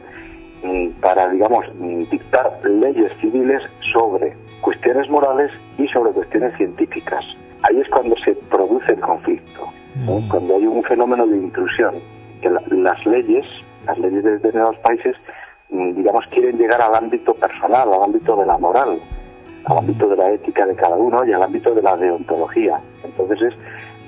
mm, 0.64 0.88
para 1.02 1.28
digamos, 1.28 1.66
mm, 1.78 2.04
dictar 2.10 2.60
leyes 2.64 3.12
civiles 3.20 3.60
sobre 3.92 4.34
cuestiones 4.62 5.10
morales 5.10 5.50
y 5.76 5.86
sobre 5.88 6.12
cuestiones 6.12 6.56
científicas. 6.56 7.22
Ahí 7.62 7.78
es 7.78 7.88
cuando 7.90 8.16
se 8.24 8.34
produce 8.48 8.92
el 8.92 9.00
conflicto, 9.00 9.66
mm. 9.96 10.28
cuando 10.30 10.56
hay 10.56 10.66
un 10.66 10.82
fenómeno 10.82 11.26
de 11.26 11.36
intrusión, 11.36 12.15
las 12.50 13.06
leyes, 13.06 13.44
las 13.86 13.98
leyes 13.98 14.24
de 14.24 14.32
determinados 14.32 14.76
países, 14.78 15.16
digamos, 15.68 16.24
quieren 16.30 16.58
llegar 16.58 16.80
al 16.80 16.94
ámbito 16.94 17.34
personal, 17.34 17.92
al 17.92 18.02
ámbito 18.02 18.36
de 18.36 18.46
la 18.46 18.58
moral, 18.58 19.00
al 19.64 19.78
ámbito 19.78 20.08
de 20.08 20.16
la 20.16 20.30
ética 20.32 20.66
de 20.66 20.76
cada 20.76 20.96
uno 20.96 21.24
y 21.24 21.32
al 21.32 21.42
ámbito 21.42 21.74
de 21.74 21.82
la 21.82 21.96
deontología. 21.96 22.80
Entonces 23.04 23.42
es 23.42 23.54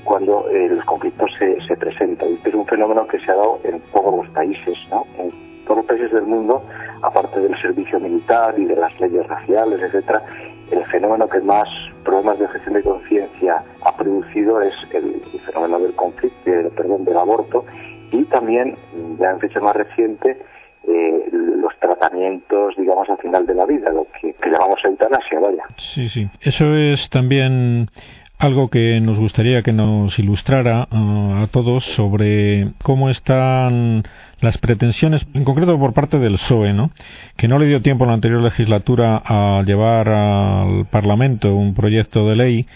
cuando 0.04 0.49
eh, 0.49 0.68
los 0.71 0.85
conflictos 0.85 1.30
se, 1.38 1.61
se 1.66 1.76
presentan. 1.76 2.28
Este 2.35 2.49
es 2.49 2.54
un 2.54 2.66
fenómeno 2.66 3.07
que 3.07 3.18
se 3.18 3.30
ha 3.30 3.35
dado 3.35 3.59
en 3.64 3.80
todos 3.92 4.25
los 4.25 4.28
países, 4.35 4.76
¿no? 4.90 5.04
En 5.18 5.30
todos 5.64 5.78
los 5.78 5.87
países 5.87 6.12
del 6.12 6.25
mundo, 6.25 6.62
aparte 7.02 7.40
del 7.40 7.61
servicio 7.61 8.00
militar 8.00 8.54
y 8.59 8.64
de 8.64 8.76
las 8.76 8.99
leyes 9.00 9.26
raciales, 9.26 9.80
etcétera, 9.83 10.23
el 10.71 10.85
fenómeno 10.87 11.28
que 11.28 11.40
más 11.40 11.68
problemas 12.04 12.38
de 12.38 12.49
gestión 12.49 12.75
de 12.75 12.83
conciencia 12.83 13.62
ha 13.83 13.97
producido 13.97 14.62
es 14.62 14.75
el, 14.92 15.21
fenómeno 15.45 15.78
del 15.80 15.95
conflicto, 15.95 16.50
perdón, 16.75 17.04
del 17.04 17.18
aborto 17.18 17.64
y 18.12 18.25
también, 18.25 18.77
ya 19.19 19.31
en 19.31 19.41
fecha 19.41 19.61
más 19.61 19.77
reciente, 19.77 20.38
eh, 20.87 21.29
los 21.33 21.79
tratamientos, 21.79 22.75
digamos, 22.77 23.09
al 23.11 23.19
final 23.19 23.47
de 23.47 23.55
la 23.55 23.67
vida, 23.67 23.91
lo 23.91 24.07
que, 24.21 24.33
que 24.35 24.50
llamamos 24.50 24.79
eutanasia, 24.85 25.38
vaya. 25.41 25.65
Sí, 25.77 26.09
sí. 26.09 26.29
Eso 26.41 26.75
es 26.75 27.11
también 27.11 27.88
algo 28.38 28.69
que 28.69 29.00
nos 29.00 29.19
gustaría 29.19 29.62
que 29.62 29.73
nos 29.73 30.19
ilustrara 30.19 30.87
uh, 30.93 31.43
a 31.43 31.49
todos 31.50 31.85
sobre 31.85 32.69
cómo 32.83 33.11
están 33.11 34.05
las 34.41 34.59
pretensiones, 34.59 35.27
en 35.35 35.45
concreto 35.45 35.79
por 35.79 35.93
parte 35.93 36.19
del 36.19 36.35
PSOE, 36.35 36.73
¿no? 36.73 36.91
que 37.37 37.49
no 37.49 37.59
le 37.59 37.67
dio 37.67 37.83
tiempo 37.83 38.05
en 38.05 38.09
la 38.09 38.15
anterior 38.15 38.41
legislatura 38.41 39.21
a 39.25 39.62
llevar 39.67 40.09
al 40.09 40.87
Parlamento 40.87 41.55
un 41.55 41.75
proyecto 41.75 42.29
de 42.29 42.37
ley 42.37 42.67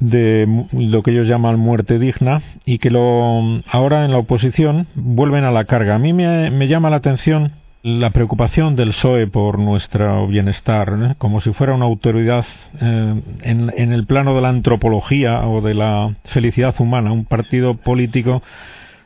de 0.00 0.66
lo 0.72 1.02
que 1.02 1.12
ellos 1.12 1.26
llaman 1.26 1.58
muerte 1.58 1.98
digna 1.98 2.42
y 2.64 2.78
que 2.78 2.90
lo 2.90 3.62
ahora 3.70 4.04
en 4.04 4.10
la 4.10 4.18
oposición 4.18 4.86
vuelven 4.94 5.44
a 5.44 5.50
la 5.50 5.64
carga. 5.64 5.94
A 5.94 5.98
mí 5.98 6.12
me, 6.12 6.68
llama 6.68 6.90
la 6.90 6.96
atención 6.96 7.52
la 7.82 8.10
preocupación 8.10 8.76
del 8.76 8.88
PSOE 8.88 9.26
por 9.26 9.58
nuestro 9.58 10.26
bienestar, 10.26 11.16
como 11.18 11.40
si 11.40 11.52
fuera 11.52 11.74
una 11.74 11.84
autoridad 11.84 12.46
eh, 12.80 13.20
en, 13.42 13.92
el 13.92 14.06
plano 14.06 14.34
de 14.34 14.40
la 14.40 14.48
antropología 14.48 15.46
o 15.46 15.60
de 15.60 15.74
la 15.74 16.14
felicidad 16.24 16.74
humana, 16.78 17.12
un 17.12 17.26
partido 17.26 17.74
político 17.74 18.42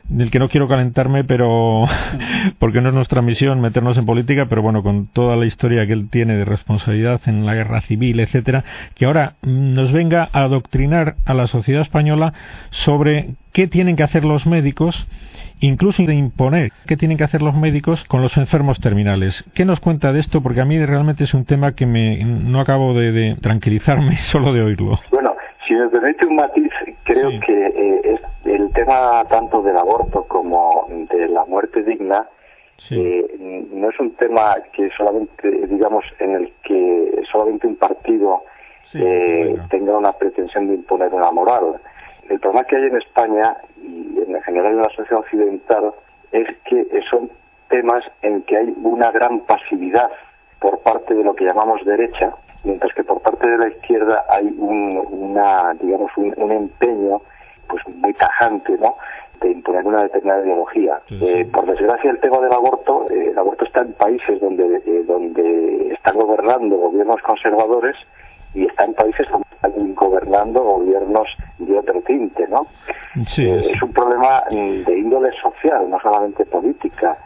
del 0.09 0.31
que 0.31 0.39
no 0.39 0.49
quiero 0.49 0.67
calentarme, 0.67 1.23
pero 1.23 1.85
porque 2.59 2.81
no 2.81 2.89
es 2.89 2.95
nuestra 2.95 3.21
misión 3.21 3.61
meternos 3.61 3.97
en 3.97 4.05
política, 4.05 4.47
pero 4.47 4.61
bueno, 4.61 4.83
con 4.83 5.07
toda 5.07 5.35
la 5.35 5.45
historia 5.45 5.85
que 5.85 5.93
él 5.93 6.09
tiene 6.09 6.35
de 6.35 6.45
responsabilidad 6.45 7.21
en 7.25 7.45
la 7.45 7.55
guerra 7.55 7.81
civil, 7.81 8.19
etcétera, 8.19 8.63
que 8.95 9.05
ahora 9.05 9.35
nos 9.41 9.91
venga 9.91 10.29
a 10.33 10.41
adoctrinar 10.41 11.15
a 11.25 11.33
la 11.33 11.47
sociedad 11.47 11.81
española 11.81 12.33
sobre 12.71 13.35
qué 13.53 13.67
tienen 13.67 13.95
que 13.95 14.03
hacer 14.03 14.25
los 14.25 14.47
médicos, 14.47 15.07
incluso 15.59 16.03
de 16.03 16.15
imponer 16.15 16.71
qué 16.85 16.97
tienen 16.97 17.17
que 17.17 17.23
hacer 17.23 17.41
los 17.41 17.55
médicos 17.55 18.03
con 18.05 18.21
los 18.21 18.37
enfermos 18.37 18.79
terminales. 18.79 19.43
¿Qué 19.53 19.65
nos 19.65 19.79
cuenta 19.79 20.11
de 20.11 20.19
esto? 20.19 20.41
Porque 20.41 20.61
a 20.61 20.65
mí 20.65 20.83
realmente 20.83 21.23
es 21.23 21.33
un 21.33 21.45
tema 21.45 21.73
que 21.73 21.85
me 21.85 22.23
no 22.23 22.59
acabo 22.59 22.93
de, 22.93 23.11
de 23.11 23.35
tranquilizarme 23.35 24.17
solo 24.31 24.53
de 24.53 24.61
oírlo. 24.61 24.99
Bueno, 25.11 25.28
si 25.69 25.75
me 25.75 25.87
permite 25.87 26.25
un 26.25 26.35
matiz, 26.35 26.71
creo 27.03 27.29
que 27.45 27.67
eh, 27.67 28.19
el 28.45 28.73
tema 28.73 29.23
tanto 29.25 29.61
del 29.61 29.77
aborto 29.77 30.23
como 30.23 30.87
de 30.89 31.29
la 31.29 31.45
muerte 31.45 31.83
digna 31.83 32.27
eh, 32.89 33.67
no 33.71 33.89
es 33.91 33.99
un 33.99 34.15
tema 34.15 34.55
que 34.73 34.89
solamente, 34.97 35.47
digamos, 35.67 36.03
en 36.17 36.31
el 36.31 36.53
que 36.63 37.21
solamente 37.31 37.67
un 37.67 37.75
partido 37.75 38.41
eh, 38.95 39.55
tenga 39.69 39.95
una 39.95 40.11
pretensión 40.13 40.69
de 40.69 40.73
imponer 40.73 41.13
una 41.13 41.29
moral. 41.29 41.79
El 42.27 42.39
problema 42.39 42.63
que 42.63 42.75
hay 42.75 42.85
en 42.85 42.97
España 42.97 43.55
y 43.79 44.17
en 44.27 44.41
general 44.41 44.71
en 44.71 44.81
la 44.81 44.89
sociedad 44.89 45.19
occidental 45.19 45.93
es 46.31 46.47
que 46.65 46.87
son 47.11 47.29
temas 47.69 48.03
en 48.23 48.41
que 48.41 48.57
hay 48.57 48.73
una 48.81 49.11
gran 49.11 49.41
pasividad 49.41 50.09
por 50.59 50.79
parte 50.79 51.13
de 51.13 51.23
lo 51.23 51.35
que 51.35 51.45
llamamos 51.45 51.85
derecha, 51.85 52.33
mientras 52.63 52.93
que 52.93 53.03
por 53.03 53.21
parte 53.21 53.47
de 53.47 53.57
la 53.57 53.67
izquierda 53.69 54.25
hay 54.29 54.53
un, 54.57 55.05
una, 55.09 55.73
digamos, 55.81 56.11
un, 56.17 56.51
empeño 56.51 57.21
pues 57.67 57.83
muy 57.87 58.13
tajante, 58.13 58.77
¿no? 58.79 58.95
de 59.41 59.51
imponer 59.51 59.85
una 59.85 60.03
determinada 60.03 60.43
ideología. 60.43 60.99
Eh, 61.09 61.45
por 61.45 61.65
desgracia, 61.65 62.11
el 62.11 62.19
tema 62.19 62.39
del 62.39 62.51
aborto, 62.51 63.05
eh, 63.09 63.29
el 63.31 63.37
aborto 63.37 63.63
está 63.63 63.81
en 63.81 63.93
países 63.93 64.41
donde, 64.41 64.81
eh, 64.85 65.03
donde 65.07 65.93
están 65.93 66.15
gobernando 66.15 66.75
gobiernos 66.75 67.21
conservadores 67.21 67.95
y 68.53 68.65
está 68.65 68.83
en 68.85 68.93
países 68.95 69.27
donde 69.29 69.47
están 69.51 69.95
gobernando 69.95 70.61
gobiernos 70.61 71.27
de 71.59 71.77
otro 71.77 72.01
tinte, 72.01 72.47
¿no? 72.49 72.67
Es 73.15 73.81
un 73.81 73.93
problema 73.93 74.43
mm, 74.51 74.83
de 74.83 74.97
índole 74.97 75.31
social, 75.41 75.89
no 75.89 75.99
solamente 76.01 76.45
política 76.45 77.17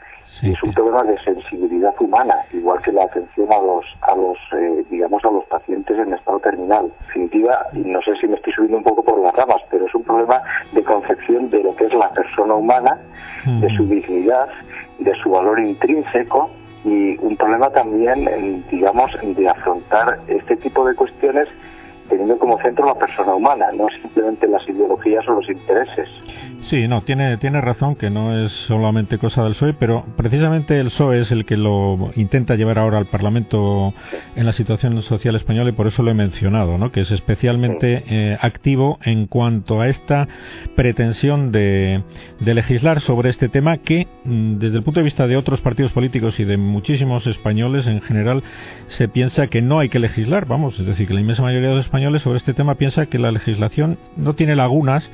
es 0.41 0.63
un 0.63 0.73
problema 0.73 1.03
de 1.03 1.17
sensibilidad 1.23 1.93
humana, 1.99 2.35
igual 2.51 2.81
que 2.81 2.91
la 2.91 3.03
atención 3.03 3.51
a 3.51 3.59
los, 3.59 3.85
a 4.01 4.15
los 4.15 4.37
eh, 4.53 4.83
digamos, 4.89 5.23
a 5.23 5.31
los 5.31 5.45
pacientes 5.45 5.97
en 5.97 6.13
estado 6.13 6.39
terminal. 6.39 6.85
En 6.85 7.07
definitiva, 7.07 7.65
no 7.73 8.01
sé 8.01 8.15
si 8.19 8.27
me 8.27 8.35
estoy 8.35 8.53
subiendo 8.53 8.77
un 8.77 8.83
poco 8.83 9.03
por 9.03 9.21
las 9.21 9.33
ramas, 9.35 9.61
pero 9.69 9.85
es 9.85 9.95
un 9.95 10.03
problema 10.03 10.41
de 10.73 10.83
concepción 10.83 11.49
de 11.49 11.63
lo 11.63 11.75
que 11.75 11.85
es 11.85 11.93
la 11.93 12.09
persona 12.11 12.55
humana, 12.55 12.97
de 13.45 13.69
su 13.75 13.85
dignidad, 13.85 14.47
de 14.99 15.13
su 15.21 15.29
valor 15.29 15.59
intrínseco 15.59 16.49
y 16.85 17.17
un 17.17 17.35
problema 17.35 17.69
también, 17.69 18.63
digamos, 18.71 19.11
de 19.21 19.49
afrontar 19.49 20.19
este 20.27 20.55
tipo 20.57 20.85
de 20.85 20.95
cuestiones 20.95 21.47
teniendo 22.09 22.37
como 22.37 22.59
centro 22.61 22.85
la 22.85 22.95
persona 22.95 23.35
humana, 23.35 23.67
no 23.75 23.87
simplemente 24.01 24.47
las 24.47 24.67
ideologías 24.67 25.27
o 25.27 25.33
los 25.33 25.49
intereses. 25.49 26.09
Sí, 26.63 26.87
no, 26.87 27.01
tiene, 27.01 27.35
tiene 27.37 27.59
razón 27.59 27.95
que 27.95 28.09
no 28.09 28.37
es 28.37 28.53
solamente 28.53 29.17
cosa 29.17 29.43
del 29.43 29.51
PSOE, 29.51 29.73
pero 29.73 30.05
precisamente 30.15 30.79
el 30.79 30.85
PSOE 30.85 31.19
es 31.19 31.31
el 31.31 31.45
que 31.45 31.57
lo 31.57 32.11
intenta 32.15 32.55
llevar 32.55 32.79
ahora 32.79 32.99
al 32.99 33.07
Parlamento 33.07 33.93
en 34.37 34.45
la 34.45 34.53
situación 34.53 35.01
social 35.01 35.35
española 35.35 35.71
y 35.71 35.73
por 35.73 35.87
eso 35.87 36.03
lo 36.03 36.11
he 36.11 36.13
mencionado, 36.13 36.77
¿no? 36.77 36.89
que 36.91 37.01
es 37.01 37.11
especialmente 37.11 38.03
eh, 38.07 38.37
activo 38.39 38.97
en 39.03 39.27
cuanto 39.27 39.81
a 39.81 39.89
esta 39.89 40.29
pretensión 40.75 41.51
de, 41.51 42.03
de 42.39 42.53
legislar 42.53 43.01
sobre 43.01 43.29
este 43.29 43.49
tema 43.49 43.77
que, 43.77 44.07
mm, 44.23 44.57
desde 44.57 44.77
el 44.77 44.83
punto 44.83 45.01
de 45.01 45.05
vista 45.05 45.27
de 45.27 45.35
otros 45.35 45.59
partidos 45.59 45.91
políticos 45.91 46.39
y 46.39 46.45
de 46.45 46.55
muchísimos 46.55 47.27
españoles 47.27 47.87
en 47.87 47.99
general, 47.99 48.41
se 48.87 49.09
piensa 49.09 49.47
que 49.47 49.61
no 49.61 49.79
hay 49.79 49.89
que 49.89 49.99
legislar, 49.99 50.45
vamos, 50.45 50.79
es 50.79 50.85
decir, 50.85 51.07
que 51.07 51.13
la 51.13 51.19
inmensa 51.19 51.41
mayoría 51.41 51.69
de 51.69 51.75
los 51.75 51.89
españoles 51.93 52.23
sobre 52.23 52.37
este 52.37 52.55
tema 52.55 52.73
piensa 52.73 53.05
que 53.05 53.19
la 53.19 53.31
legislación 53.31 53.99
no 54.17 54.33
tiene 54.33 54.55
lagunas 54.55 55.11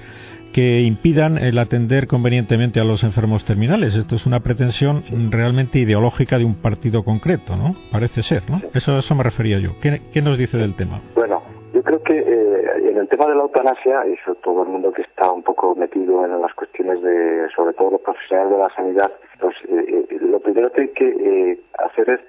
que 0.54 0.80
impidan 0.80 1.38
el 1.38 1.58
atender 1.58 2.08
convenientemente 2.08 2.80
a 2.80 2.86
los 2.86 3.04
enfermos 3.04 3.44
terminales. 3.44 3.96
Esto 3.96 4.16
es 4.16 4.26
una 4.26 4.40
pretensión 4.40 5.04
realmente 5.30 5.78
ideológica 5.80 6.38
de 6.38 6.46
un 6.46 6.56
partido 6.56 7.04
concreto, 7.04 7.58
¿no? 7.58 7.76
Parece 7.92 8.24
ser, 8.24 8.50
¿no? 8.50 8.62
Eso, 8.74 8.98
eso 8.98 9.14
me 9.14 9.24
refería 9.24 9.60
yo. 9.60 9.72
¿Qué, 9.82 10.22
nos 10.22 10.38
dice 10.38 10.56
del 10.58 10.74
tema? 10.78 11.02
Bueno, 11.16 11.44
yo 11.74 11.84
creo 11.84 12.02
que 12.02 12.18
eh, 12.18 12.90
en 12.90 12.98
el 12.98 13.10
tema 13.10 13.28
de 13.28 13.36
la 13.36 13.42
eutanasia, 13.42 14.08
y 14.08 14.16
sobre 14.24 14.40
todo 14.40 14.64
el 14.64 14.70
mundo 14.70 14.94
que 14.94 15.02
está 15.02 15.30
un 15.34 15.44
poco 15.44 15.76
metido 15.76 16.24
en 16.24 16.40
las 16.40 16.54
cuestiones 16.54 17.02
de, 17.02 17.50
sobre 17.58 17.74
todo 17.74 17.92
los 17.92 18.02
profesionales 18.02 18.54
de 18.54 18.58
la 18.58 18.70
sanidad, 18.74 19.12
pues 19.42 19.54
eh, 19.68 20.06
eh, 20.12 20.18
lo 20.22 20.40
primero 20.40 20.72
que 20.72 20.82
hay 20.84 20.94
que 20.94 21.60
hacer 21.78 22.10
es 22.10 22.22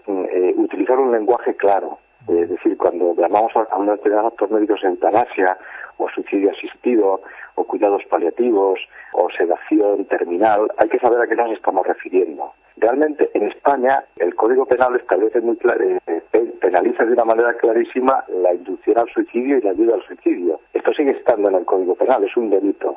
utilizar 0.56 0.98
un 0.98 1.12
lenguaje 1.12 1.54
claro. 1.54 1.99
Es 2.28 2.48
decir, 2.48 2.76
cuando 2.76 3.14
llamamos 3.14 3.52
a 3.56 3.76
unos 3.76 3.96
determinados 3.96 4.32
actos 4.32 4.50
médicos 4.50 4.84
eutanasia 4.84 5.56
o 5.98 6.08
suicidio 6.10 6.50
asistido 6.50 7.20
o 7.54 7.64
cuidados 7.64 8.02
paliativos 8.08 8.78
o 9.12 9.28
sedación 9.30 10.04
terminal, 10.06 10.70
hay 10.76 10.88
que 10.88 10.98
saber 10.98 11.20
a 11.20 11.26
qué 11.26 11.36
nos 11.36 11.52
estamos 11.52 11.86
refiriendo. 11.86 12.52
Realmente 12.76 13.30
en 13.34 13.44
España 13.44 14.04
el 14.16 14.34
Código 14.34 14.66
Penal 14.66 14.96
establece 14.96 15.40
muy 15.40 15.58
eh, 15.64 16.20
penaliza 16.60 17.04
de 17.04 17.12
una 17.12 17.24
manera 17.24 17.54
clarísima 17.54 18.24
la 18.28 18.54
inducción 18.54 18.98
al 18.98 19.08
suicidio 19.08 19.58
y 19.58 19.62
la 19.62 19.70
ayuda 19.70 19.94
al 19.94 20.02
suicidio. 20.02 20.60
Esto 20.72 20.92
sigue 20.92 21.12
estando 21.12 21.48
en 21.48 21.56
el 21.56 21.64
Código 21.64 21.94
Penal, 21.94 22.24
es 22.24 22.36
un 22.36 22.50
delito. 22.50 22.96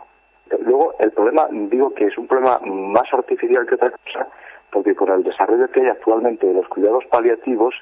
Luego 0.59 0.93
el 0.99 1.11
problema, 1.11 1.47
digo 1.51 1.93
que 1.93 2.05
es 2.05 2.17
un 2.17 2.27
problema 2.27 2.59
más 2.59 3.11
artificial 3.11 3.65
que 3.65 3.75
otra 3.75 3.91
cosa, 3.91 4.27
porque 4.71 4.95
con 4.95 5.09
el 5.09 5.23
desarrollo 5.23 5.69
que 5.69 5.81
hay 5.81 5.87
actualmente 5.87 6.45
de 6.45 6.53
los 6.53 6.67
cuidados 6.67 7.05
paliativos, 7.05 7.73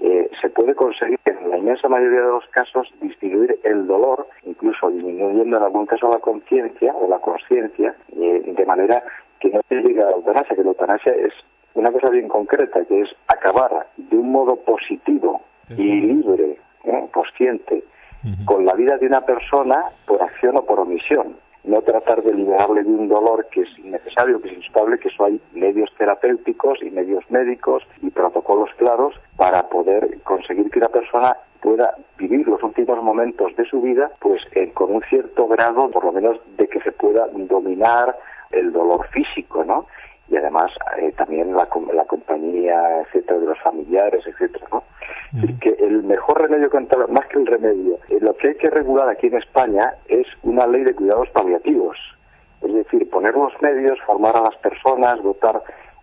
eh, 0.00 0.30
se 0.40 0.50
puede 0.50 0.74
conseguir 0.74 1.18
en 1.24 1.50
la 1.50 1.58
inmensa 1.58 1.88
mayoría 1.88 2.20
de 2.20 2.28
los 2.28 2.46
casos 2.48 2.88
disminuir 3.00 3.58
el 3.64 3.86
dolor, 3.86 4.26
incluso 4.44 4.90
disminuyendo 4.90 5.56
en 5.56 5.62
algún 5.62 5.86
caso 5.86 6.10
la 6.10 6.18
conciencia 6.18 6.94
o 6.94 7.08
la 7.08 7.18
conciencia, 7.18 7.94
eh, 8.14 8.42
de 8.44 8.66
manera 8.66 9.02
que 9.40 9.50
no 9.50 9.60
se 9.68 9.76
llegue 9.76 10.02
a 10.02 10.06
la 10.06 10.12
eutanasia, 10.12 10.56
que 10.56 10.62
la 10.62 10.68
eutanasia 10.68 11.12
es 11.12 11.32
una 11.74 11.90
cosa 11.92 12.10
bien 12.10 12.28
concreta, 12.28 12.84
que 12.84 13.02
es 13.02 13.08
acabar 13.28 13.86
de 13.96 14.16
un 14.16 14.32
modo 14.32 14.56
positivo 14.56 15.42
y 15.70 16.00
libre, 16.00 16.58
¿eh? 16.84 17.08
consciente, 17.12 17.84
con 18.44 18.64
la 18.64 18.74
vida 18.74 18.96
de 18.98 19.06
una 19.06 19.20
persona 19.20 19.84
por 20.06 20.20
acción 20.22 20.56
o 20.56 20.64
por 20.64 20.80
omisión. 20.80 21.36
No 21.66 21.82
tratar 21.82 22.22
de 22.22 22.32
liberarle 22.32 22.82
de 22.82 22.90
un 22.90 23.08
dolor 23.08 23.46
que 23.50 23.62
es 23.62 23.78
innecesario, 23.78 24.40
que 24.40 24.48
es 24.48 24.54
insuperable, 24.54 24.98
que 24.98 25.08
eso 25.08 25.24
hay 25.24 25.40
medios 25.52 25.90
terapéuticos 25.98 26.82
y 26.82 26.90
medios 26.90 27.24
médicos 27.30 27.82
y 28.02 28.10
protocolos 28.10 28.70
claros 28.76 29.14
para 29.36 29.68
poder 29.68 30.20
conseguir 30.22 30.70
que 30.70 30.78
una 30.78 30.88
persona 30.88 31.36
pueda 31.60 31.96
vivir 32.18 32.46
los 32.46 32.62
últimos 32.62 33.02
momentos 33.02 33.54
de 33.56 33.64
su 33.64 33.80
vida 33.80 34.10
pues 34.20 34.40
eh, 34.52 34.70
con 34.72 34.94
un 34.94 35.02
cierto 35.02 35.48
grado 35.48 35.90
por 35.90 36.04
lo 36.04 36.12
menos 36.12 36.38
de 36.56 36.68
que 36.68 36.80
se 36.80 36.92
pueda 36.92 37.26
dominar 37.32 38.16
el 38.52 38.72
dolor 38.72 39.06
físico, 39.08 39.64
¿no? 39.64 39.86
Y 40.28 40.36
además 40.36 40.72
eh, 40.98 41.12
también 41.16 41.54
la, 41.54 41.68
la 41.92 42.04
compañía, 42.04 43.02
etcétera, 43.02 43.38
de 43.38 43.46
los 43.46 43.60
familiares, 43.60 44.26
etcétera, 44.26 44.66
¿no? 44.72 44.82
que 45.60 45.76
el 45.80 46.02
mejor 46.02 46.40
remedio 46.40 46.70
contra, 46.70 47.06
más 47.08 47.26
que 47.26 47.38
el 47.38 47.46
remedio, 47.46 47.98
eh, 48.08 48.18
lo 48.20 48.36
que 48.36 48.48
hay 48.48 48.54
que 48.56 48.70
regular 48.70 49.08
aquí 49.08 49.26
en 49.26 49.36
España 49.36 49.94
es 50.08 50.26
una 50.42 50.66
ley 50.66 50.84
de 50.84 50.94
cuidados 50.94 51.28
paliativos. 51.30 51.96
Es 52.62 52.72
decir, 52.72 53.08
poner 53.10 53.34
los 53.34 53.52
medios, 53.60 53.98
formar 54.06 54.36
a 54.36 54.42
las 54.42 54.56
personas, 54.56 55.22
dotar 55.22 55.62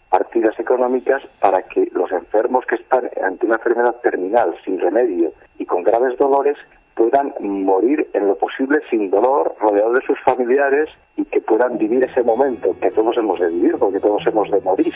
partidas 0.09 0.57
económicas 0.59 1.23
para 1.39 1.63
que 1.63 1.89
los 1.93 2.11
enfermos 2.11 2.65
que 2.67 2.75
están 2.75 3.09
ante 3.23 3.45
una 3.45 3.55
enfermedad 3.55 3.95
terminal, 4.03 4.55
sin 4.63 4.79
remedio 4.79 5.33
y 5.57 5.65
con 5.65 5.83
graves 5.83 6.17
dolores, 6.17 6.57
puedan 6.95 7.33
morir 7.39 8.07
en 8.13 8.27
lo 8.27 8.35
posible 8.37 8.79
sin 8.89 9.09
dolor, 9.09 9.55
rodeados 9.59 9.95
de 9.95 10.01
sus 10.05 10.19
familiares 10.21 10.89
que 11.33 11.41
puedan 11.41 11.77
vivir 11.79 12.03
ese 12.03 12.21
momento 12.21 12.75
que 12.79 12.91
todos 12.91 13.17
hemos 13.17 13.39
de 13.39 13.47
vivir, 13.49 13.75
porque 13.77 13.99
todos 13.99 14.25
hemos 14.27 14.49
de 14.51 14.61
morir, 14.61 14.93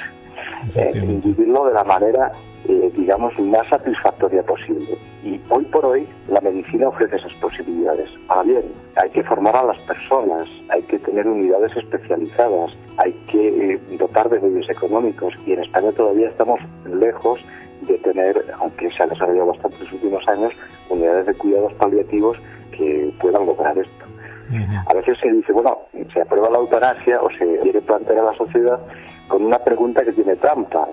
eh, 0.75 0.91
y 0.93 0.99
vivirlo 0.99 1.65
de 1.65 1.73
la 1.73 1.83
manera 1.83 2.31
eh, 2.69 2.91
digamos, 2.95 3.37
más 3.39 3.65
satisfactoria 3.69 4.43
posible. 4.43 4.97
Y 5.23 5.39
hoy 5.49 5.63
por 5.65 5.85
hoy 5.85 6.05
la 6.27 6.41
medicina 6.41 6.89
ofrece 6.89 7.15
esas 7.15 7.31
posibilidades. 7.35 8.09
Ahora 8.27 8.43
bien, 8.43 8.63
hay 8.95 9.09
que 9.11 9.23
formar 9.23 9.55
a 9.55 9.63
las 9.63 9.77
personas, 9.83 10.49
hay 10.69 10.83
que 10.83 10.99
tener 10.99 11.25
unidades 11.27 11.71
especializadas, 11.77 12.75
hay 12.97 13.13
que 13.31 13.73
eh, 13.73 13.79
dotar 13.97 14.29
de 14.29 14.41
medios 14.41 14.69
económicos 14.69 15.33
y 15.45 15.53
en 15.53 15.63
España 15.63 15.93
todavía 15.93 16.27
estamos 16.27 16.59
lejos 16.85 17.39
de 17.87 17.97
tener, 17.99 18.43
aunque 18.59 18.91
se 18.91 19.03
ha 19.03 19.07
desarrollado 19.07 19.47
bastante 19.47 19.77
en 19.77 19.83
los 19.85 19.93
últimos 19.93 20.27
años, 20.27 20.51
unidades 20.89 21.25
de 21.25 21.33
cuidados 21.35 21.73
paliativos 21.75 22.37
que 22.71 23.13
puedan 23.21 23.45
lograr 23.45 23.77
esto. 23.77 24.06
A 24.87 24.93
veces 24.93 25.17
se 25.21 25.31
dice, 25.31 25.51
bueno, 25.51 25.79
se 26.13 26.21
aprueba 26.21 26.49
la 26.49 26.59
eutanasia 26.59 27.19
o 27.21 27.29
se 27.31 27.59
quiere 27.61 27.81
plantear 27.81 28.19
a 28.19 28.31
la 28.31 28.33
sociedad 28.33 28.79
con 29.27 29.43
una 29.43 29.59
pregunta 29.59 30.03
que 30.03 30.13
tiene 30.13 30.35
trampa 30.37 30.87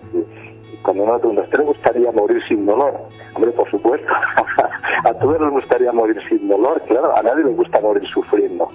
cuando 0.85 1.03
uno 1.03 1.19
pregunta, 1.19 1.43
¿usted 1.43 1.59
le 1.59 1.65
gustaría 1.65 2.13
morir 2.13 2.43
sin 2.47 2.67
dolor? 2.67 2.95
Hombre, 3.35 3.53
por 3.53 3.69
supuesto, 3.71 4.13
a 5.05 5.15
todos 5.15 5.41
nos 5.41 5.53
gustaría 5.53 5.91
morir 5.93 6.21
sin 6.29 6.47
dolor, 6.47 6.81
claro, 6.83 7.17
a 7.17 7.23
nadie 7.23 7.45
le 7.45 7.53
gusta 7.53 7.81
morir 7.81 8.07
sufriendo, 8.09 8.69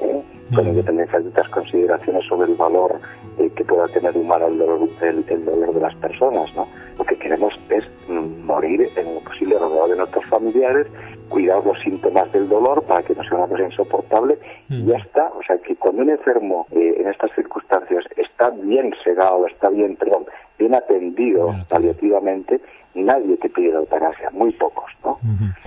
¿eh? 0.00 0.22
con 0.54 0.68
independencia 0.68 1.18
de 1.18 1.28
otras 1.28 1.48
consideraciones 1.48 2.24
sobre 2.26 2.52
el 2.52 2.56
valor 2.56 3.00
eh, 3.38 3.50
que 3.56 3.64
pueda 3.64 3.88
tener 3.88 4.16
humano 4.16 4.46
el 4.46 4.58
dolor, 4.58 4.88
el, 5.02 5.44
dolor 5.44 5.74
de 5.74 5.80
las 5.80 5.94
personas, 5.96 6.54
¿no? 6.54 6.68
Lo 6.96 7.04
que 7.04 7.18
queremos 7.18 7.52
es 7.68 7.84
mm, 8.08 8.46
morir 8.46 8.88
en 8.94 9.14
lo 9.14 9.20
posible 9.20 9.58
rodeado 9.58 9.88
de 9.88 9.96
nuestros 9.96 10.15
familiares, 10.46 10.86
cuidar 11.28 11.64
los 11.64 11.78
síntomas 11.80 12.30
del 12.32 12.48
dolor 12.48 12.82
para 12.84 13.02
que 13.02 13.14
no 13.14 13.22
sea 13.24 13.38
una 13.38 13.48
cosa 13.48 13.64
insoportable 13.64 14.38
y 14.68 14.84
ya 14.86 14.98
está. 14.98 15.30
O 15.34 15.42
sea 15.46 15.58
que 15.58 15.74
cuando 15.76 16.02
un 16.02 16.10
enfermo 16.10 16.66
eh, 16.70 16.94
en 16.98 17.08
estas 17.08 17.32
circunstancias 17.34 18.04
está 18.16 18.50
bien 18.50 18.94
segado, 19.02 19.46
está 19.46 19.68
bien, 19.70 19.96
perdón, 19.96 20.26
bien 20.58 20.74
atendido 20.74 21.54
paliativamente, 21.68 22.60
nadie 22.94 23.36
te 23.36 23.50
pide 23.50 23.72
la 23.72 23.80
eutanasia, 23.80 24.30
muy 24.30 24.52
pocos, 24.52 24.90
¿no? 25.04 25.18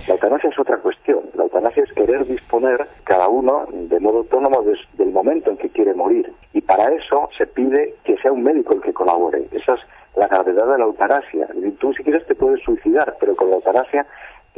La 0.08 0.14
eutanasia 0.14 0.50
es 0.50 0.58
otra 0.58 0.78
cuestión. 0.78 1.20
La 1.34 1.44
eutanasia 1.44 1.84
es 1.84 1.92
querer 1.92 2.26
disponer 2.26 2.86
cada 3.04 3.28
uno 3.28 3.66
de 3.70 4.00
modo 4.00 4.18
autónomo 4.18 4.62
del 4.94 5.12
momento 5.12 5.50
en 5.50 5.56
que 5.58 5.68
quiere 5.68 5.94
morir. 5.94 6.32
Y 6.52 6.60
para 6.62 6.92
eso 6.92 7.28
se 7.36 7.46
pide 7.46 7.94
que 8.04 8.16
sea 8.18 8.32
un 8.32 8.42
médico 8.42 8.74
el 8.74 8.80
que 8.80 8.92
colabore. 8.92 9.44
Esa 9.52 9.74
es 9.74 9.80
la 10.16 10.26
gravedad 10.26 10.66
de 10.66 10.78
la 10.78 10.84
eutanasia. 10.84 11.48
Tú 11.78 11.92
si 11.92 12.02
quieres 12.02 12.26
te 12.26 12.34
puedes 12.34 12.62
suicidar, 12.64 13.16
pero 13.20 13.36
con 13.36 13.50
la 13.50 13.56
eutanasia 13.56 14.06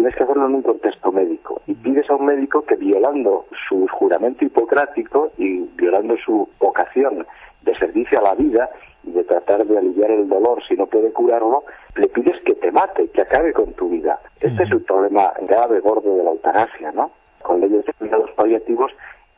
tienes 0.02 0.16
que 0.16 0.24
hacerlo 0.24 0.46
en 0.46 0.54
un 0.56 0.62
contexto 0.62 1.12
médico. 1.12 1.62
Y 1.68 1.74
pides 1.74 2.10
a 2.10 2.16
un 2.16 2.26
médico 2.26 2.62
que 2.62 2.74
violando 2.74 3.46
su 3.68 3.86
juramento 3.86 4.44
hipocrático 4.44 5.30
y 5.38 5.60
violando 5.76 6.16
su 6.16 6.48
vocación 6.58 7.24
de 7.62 7.78
servicio 7.78 8.18
a 8.18 8.22
la 8.22 8.34
vida, 8.34 8.68
y 9.04 9.12
de 9.12 9.22
tratar 9.22 9.64
de 9.64 9.78
aliviar 9.78 10.10
el 10.10 10.28
dolor 10.28 10.60
si 10.66 10.74
no 10.74 10.86
puede 10.86 11.12
curarlo, 11.12 11.62
le 11.94 12.08
pides 12.08 12.40
que 12.44 12.54
te 12.54 12.72
mate, 12.72 13.08
que 13.10 13.20
acabe 13.20 13.52
con 13.52 13.72
tu 13.74 13.90
vida. 13.90 14.18
Este 14.40 14.64
es 14.64 14.70
el 14.72 14.82
problema 14.82 15.32
grave, 15.42 15.78
gordo 15.78 16.16
de 16.16 16.24
la 16.24 16.30
eutanasia, 16.30 16.90
¿no? 16.90 17.12
Con 17.42 17.60
leyes 17.60 17.84
de 17.84 17.92
cuidados 17.92 18.30
paliativos, 18.32 18.90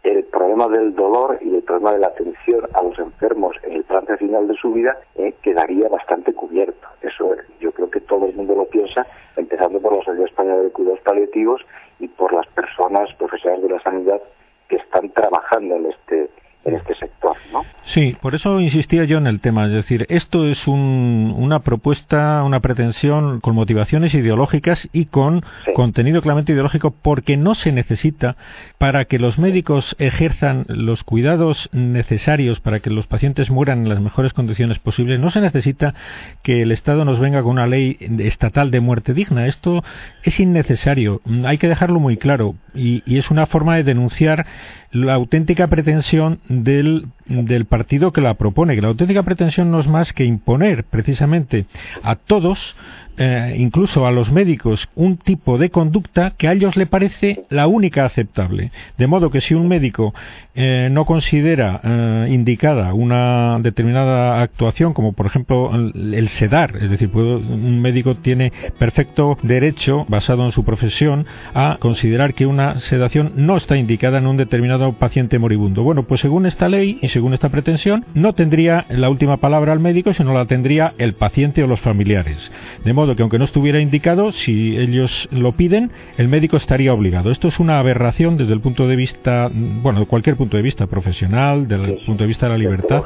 el 0.04 0.22
problema 0.24 0.68
del 0.68 0.94
dolor 0.94 1.38
y 1.40 1.54
el 1.54 1.62
problema 1.62 1.92
de 1.94 1.98
la 2.00 2.08
atención 2.08 2.68
a 2.74 2.82
los 2.82 2.98
enfermos 2.98 3.56
en 3.62 3.72
el 3.72 3.84
trance 3.84 4.16
final 4.18 4.46
de 4.46 4.54
su 4.54 4.72
vida 4.72 4.98
eh, 5.14 5.34
quedaría 5.42 5.88
bastante 5.88 6.34
cubierto. 6.34 6.86
Eso 7.00 7.34
eh, 7.34 7.38
yo 7.58 7.72
creo 7.72 7.90
que 7.90 8.00
todo 8.00 8.26
el 8.26 8.34
mundo 8.34 8.54
lo 8.54 8.66
piensa, 8.66 9.06
empezando 9.36 9.80
por 9.80 9.96
la 9.96 10.04
Sociedad 10.04 10.26
Española 10.26 10.62
de 10.62 10.70
Cuidados 10.70 11.00
Paliativos 11.00 11.62
y 11.98 12.08
por 12.08 12.34
las 12.34 12.46
personas 12.48 13.12
profesionales 13.14 13.64
de 13.64 13.74
la 13.74 13.80
sanidad 13.80 14.20
que 14.68 14.76
están 14.76 15.08
trabajando 15.10 15.76
en 15.76 15.86
este 15.86 16.28
en 16.64 16.74
este 16.76 16.94
sector, 16.94 17.36
¿no? 17.52 17.62
Sí, 17.84 18.16
por 18.20 18.34
eso 18.34 18.60
insistía 18.60 19.04
yo 19.04 19.18
en 19.18 19.26
el 19.26 19.40
tema, 19.40 19.66
es 19.66 19.72
decir, 19.72 20.06
esto 20.08 20.46
es 20.46 20.66
una 20.66 21.60
propuesta, 21.60 22.42
una 22.42 22.60
pretensión 22.60 23.40
con 23.40 23.54
motivaciones 23.54 24.14
ideológicas 24.14 24.88
y 24.92 25.06
con 25.06 25.42
contenido 25.74 26.22
claramente 26.22 26.52
ideológico 26.52 26.94
porque 27.02 27.36
no 27.36 27.54
se 27.54 27.72
necesita 27.72 28.36
para 28.78 29.04
que 29.04 29.18
los 29.18 29.38
médicos 29.38 29.96
ejerzan 29.98 30.64
los 30.68 31.04
cuidados 31.04 31.68
necesarios 31.72 32.60
para 32.60 32.80
que 32.80 32.90
los 32.90 33.06
pacientes 33.06 33.50
mueran 33.50 33.80
en 33.80 33.88
las 33.90 34.00
mejores 34.00 34.32
condiciones 34.32 34.78
posibles, 34.78 35.20
no 35.20 35.30
se 35.30 35.42
necesita 35.42 35.94
que 36.42 36.62
el 36.62 36.72
Estado 36.72 37.04
nos 37.04 37.20
venga 37.20 37.42
con 37.42 37.52
una 37.52 37.66
ley 37.66 37.98
estatal 38.18 38.70
de 38.70 38.80
muerte 38.80 39.12
digna. 39.12 39.46
Esto 39.46 39.84
es 40.22 40.40
innecesario, 40.40 41.20
hay 41.44 41.58
que 41.58 41.68
dejarlo 41.68 42.00
muy 42.00 42.16
claro 42.16 42.54
y, 42.74 43.02
y 43.04 43.18
es 43.18 43.30
una 43.30 43.46
forma 43.46 43.76
de 43.76 43.84
denunciar 43.84 44.46
la 44.94 45.14
auténtica 45.14 45.66
pretensión 45.66 46.38
del, 46.48 47.06
del 47.26 47.66
partido 47.66 48.12
que 48.12 48.20
la 48.20 48.34
propone, 48.34 48.76
que 48.76 48.80
la 48.80 48.88
auténtica 48.88 49.24
pretensión 49.24 49.70
no 49.70 49.80
es 49.80 49.88
más 49.88 50.12
que 50.12 50.24
imponer 50.24 50.84
precisamente 50.84 51.66
a 52.02 52.14
todos 52.14 52.76
eh, 53.16 53.56
incluso 53.58 54.06
a 54.06 54.12
los 54.12 54.32
médicos 54.32 54.88
un 54.94 55.16
tipo 55.16 55.58
de 55.58 55.70
conducta 55.70 56.32
que 56.36 56.48
a 56.48 56.52
ellos 56.52 56.76
le 56.76 56.86
parece 56.86 57.44
la 57.48 57.66
única 57.66 58.04
aceptable. 58.04 58.70
De 58.98 59.06
modo 59.06 59.30
que 59.30 59.40
si 59.40 59.54
un 59.54 59.68
médico 59.68 60.14
eh, 60.54 60.88
no 60.90 61.04
considera 61.04 61.80
eh, 61.82 62.28
indicada 62.30 62.94
una 62.94 63.58
determinada 63.60 64.42
actuación, 64.42 64.94
como 64.94 65.12
por 65.12 65.26
ejemplo 65.26 65.70
el, 65.74 66.28
sedar, 66.28 66.76
es 66.76 66.90
decir, 66.90 67.10
un 67.14 67.80
médico 67.80 68.16
tiene 68.16 68.52
perfecto 68.78 69.36
derecho, 69.42 70.06
basado 70.08 70.44
en 70.44 70.52
su 70.52 70.64
profesión, 70.64 71.26
a 71.54 71.76
considerar 71.80 72.34
que 72.34 72.46
una 72.46 72.78
sedación 72.78 73.32
no 73.36 73.56
está 73.56 73.76
indicada 73.76 74.18
en 74.18 74.26
un 74.26 74.36
determinado 74.36 74.92
paciente 74.94 75.38
moribundo. 75.38 75.82
Bueno, 75.82 76.04
pues 76.04 76.20
según 76.20 76.46
esta 76.46 76.68
ley 76.68 76.98
y 77.02 77.08
según 77.08 77.34
esta 77.34 77.48
pretensión, 77.48 78.04
no 78.14 78.32
tendría 78.32 78.86
la 78.88 79.10
última 79.10 79.36
palabra 79.36 79.72
al 79.72 79.80
médico, 79.80 80.12
sino 80.12 80.32
la 80.32 80.46
tendría 80.46 80.94
el 80.98 81.14
paciente 81.14 81.62
o 81.62 81.66
los 81.66 81.80
familiares. 81.80 82.50
De 82.84 82.92
modo 82.92 83.03
que 83.14 83.22
aunque 83.22 83.38
no 83.38 83.44
estuviera 83.44 83.78
indicado, 83.80 84.32
si 84.32 84.76
ellos 84.76 85.28
lo 85.30 85.52
piden, 85.52 85.90
el 86.16 86.28
médico 86.28 86.56
estaría 86.56 86.92
obligado. 86.94 87.30
Esto 87.30 87.48
es 87.48 87.60
una 87.60 87.78
aberración 87.78 88.36
desde 88.36 88.54
el 88.54 88.60
punto 88.60 88.88
de 88.88 88.96
vista, 88.96 89.50
bueno, 89.52 90.00
de 90.00 90.06
cualquier 90.06 90.36
punto 90.36 90.56
de 90.56 90.62
vista 90.62 90.86
profesional, 90.86 91.68
desde 91.68 91.84
el 91.84 92.04
punto 92.06 92.24
de 92.24 92.28
vista 92.28 92.46
de 92.46 92.52
la 92.52 92.58
libertad. 92.58 93.02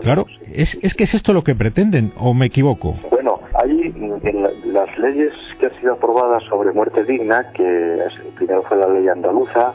Claro, 0.00 0.26
es, 0.52 0.78
es 0.82 0.94
que 0.94 1.04
es 1.04 1.14
esto 1.14 1.32
lo 1.32 1.42
que 1.42 1.54
pretenden, 1.54 2.12
o 2.16 2.32
me 2.32 2.46
equivoco. 2.46 2.96
Bueno, 3.10 3.40
hay 3.54 3.92
en 4.22 4.72
las 4.72 4.98
leyes 4.98 5.32
que 5.58 5.66
han 5.66 5.80
sido 5.80 5.94
aprobadas 5.94 6.42
sobre 6.44 6.72
muerte 6.72 7.04
digna, 7.04 7.50
que 7.52 7.98
primero 8.36 8.62
fue 8.62 8.76
la 8.76 8.88
ley 8.88 9.08
andaluza, 9.08 9.74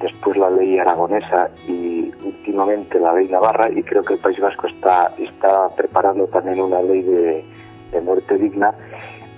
después 0.00 0.36
la 0.36 0.50
ley 0.50 0.78
aragonesa 0.78 1.50
y 1.66 2.12
últimamente 2.24 3.00
la 3.00 3.14
ley 3.14 3.28
navarra 3.28 3.70
y 3.70 3.82
creo 3.82 4.04
que 4.04 4.14
el 4.14 4.20
País 4.20 4.38
Vasco 4.40 4.66
está, 4.66 5.12
está 5.18 5.68
preparando 5.76 6.26
también 6.26 6.60
una 6.60 6.82
ley 6.82 7.02
de, 7.02 7.44
de 7.92 8.00
muerte 8.00 8.36
digna 8.36 8.74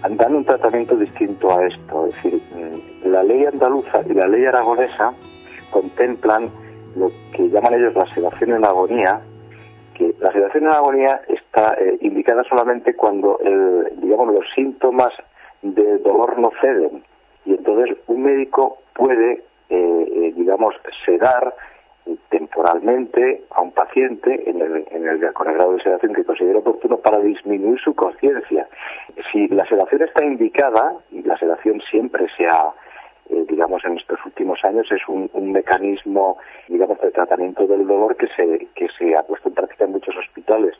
dan 0.03 0.35
un 0.35 0.45
tratamiento 0.45 0.97
distinto 0.97 1.57
a 1.57 1.67
esto. 1.67 2.07
Es 2.07 2.15
decir, 2.17 2.43
mm, 2.55 3.09
la 3.11 3.23
ley 3.23 3.45
andaluza 3.45 4.01
y 4.09 4.15
la 4.15 4.29
ley 4.29 4.45
aragonesa 4.45 5.13
contemplan 5.71 6.51
lo 6.97 7.11
que 7.33 7.49
llaman 7.49 7.75
ellos 7.75 7.95
la 7.95 8.13
sedación 8.15 8.53
en 8.53 8.65
agonía, 8.65 9.21
que 9.95 10.15
la 10.21 10.33
sedación 10.33 10.65
en 10.65 10.71
agonía 10.71 11.21
está 11.29 11.75
eh, 11.75 11.99
indicada 12.01 12.45
solamente 12.45 12.95
cuando 12.95 13.39
el, 13.41 14.01
digamos, 14.01 14.35
los 14.35 14.45
síntomas 14.55 15.13
de 15.63 15.99
dolor 15.99 16.39
no 16.39 16.51
ceden. 16.61 17.03
Y 17.45 17.55
entonces 17.55 17.97
un 18.07 18.23
médico 18.23 18.79
puede, 18.95 19.33
eh, 19.33 19.43
eh, 19.71 20.33
digamos, 20.37 20.75
sedar 21.05 21.55
temporalmente 22.31 23.43
a 23.51 23.61
un 23.61 23.73
paciente 23.73 24.49
en 24.49 24.61
el, 24.61 24.87
en 24.91 25.09
el, 25.09 25.33
con 25.33 25.49
el 25.49 25.55
grado 25.55 25.75
de 25.75 25.83
sedación 25.83 26.15
que 26.15 26.25
considera 26.25 26.59
oportuno 26.59 26.99
para 26.99 27.19
disminuir 27.19 27.79
su 27.81 27.95
conciencia. 27.95 28.69
Si 29.33 29.49
la 29.49 29.67
sedación 29.67 30.03
está 30.03 30.25
indicada, 30.25 30.95
y 31.11 31.23
la 31.23 31.37
sedación 31.39 31.81
siempre 31.91 32.27
se 32.37 32.47
ha, 32.47 32.73
eh, 33.31 33.45
digamos, 33.49 33.85
en 33.85 33.99
estos 33.99 34.19
últimos 34.25 34.65
años 34.65 34.87
es 34.91 35.07
un, 35.09 35.31
un, 35.33 35.53
mecanismo, 35.53 36.39
digamos, 36.69 37.01
de 37.01 37.11
tratamiento 37.11 37.67
del 37.67 37.87
dolor 37.87 38.17
que 38.17 38.29
se, 38.29 38.69
que 38.75 38.89
se 38.99 39.17
ha 39.17 39.23
puesto 39.23 39.49
en 39.49 39.55
práctica 39.55 39.85
en 39.85 39.93
muchos 39.93 40.17
hospitales. 40.17 40.75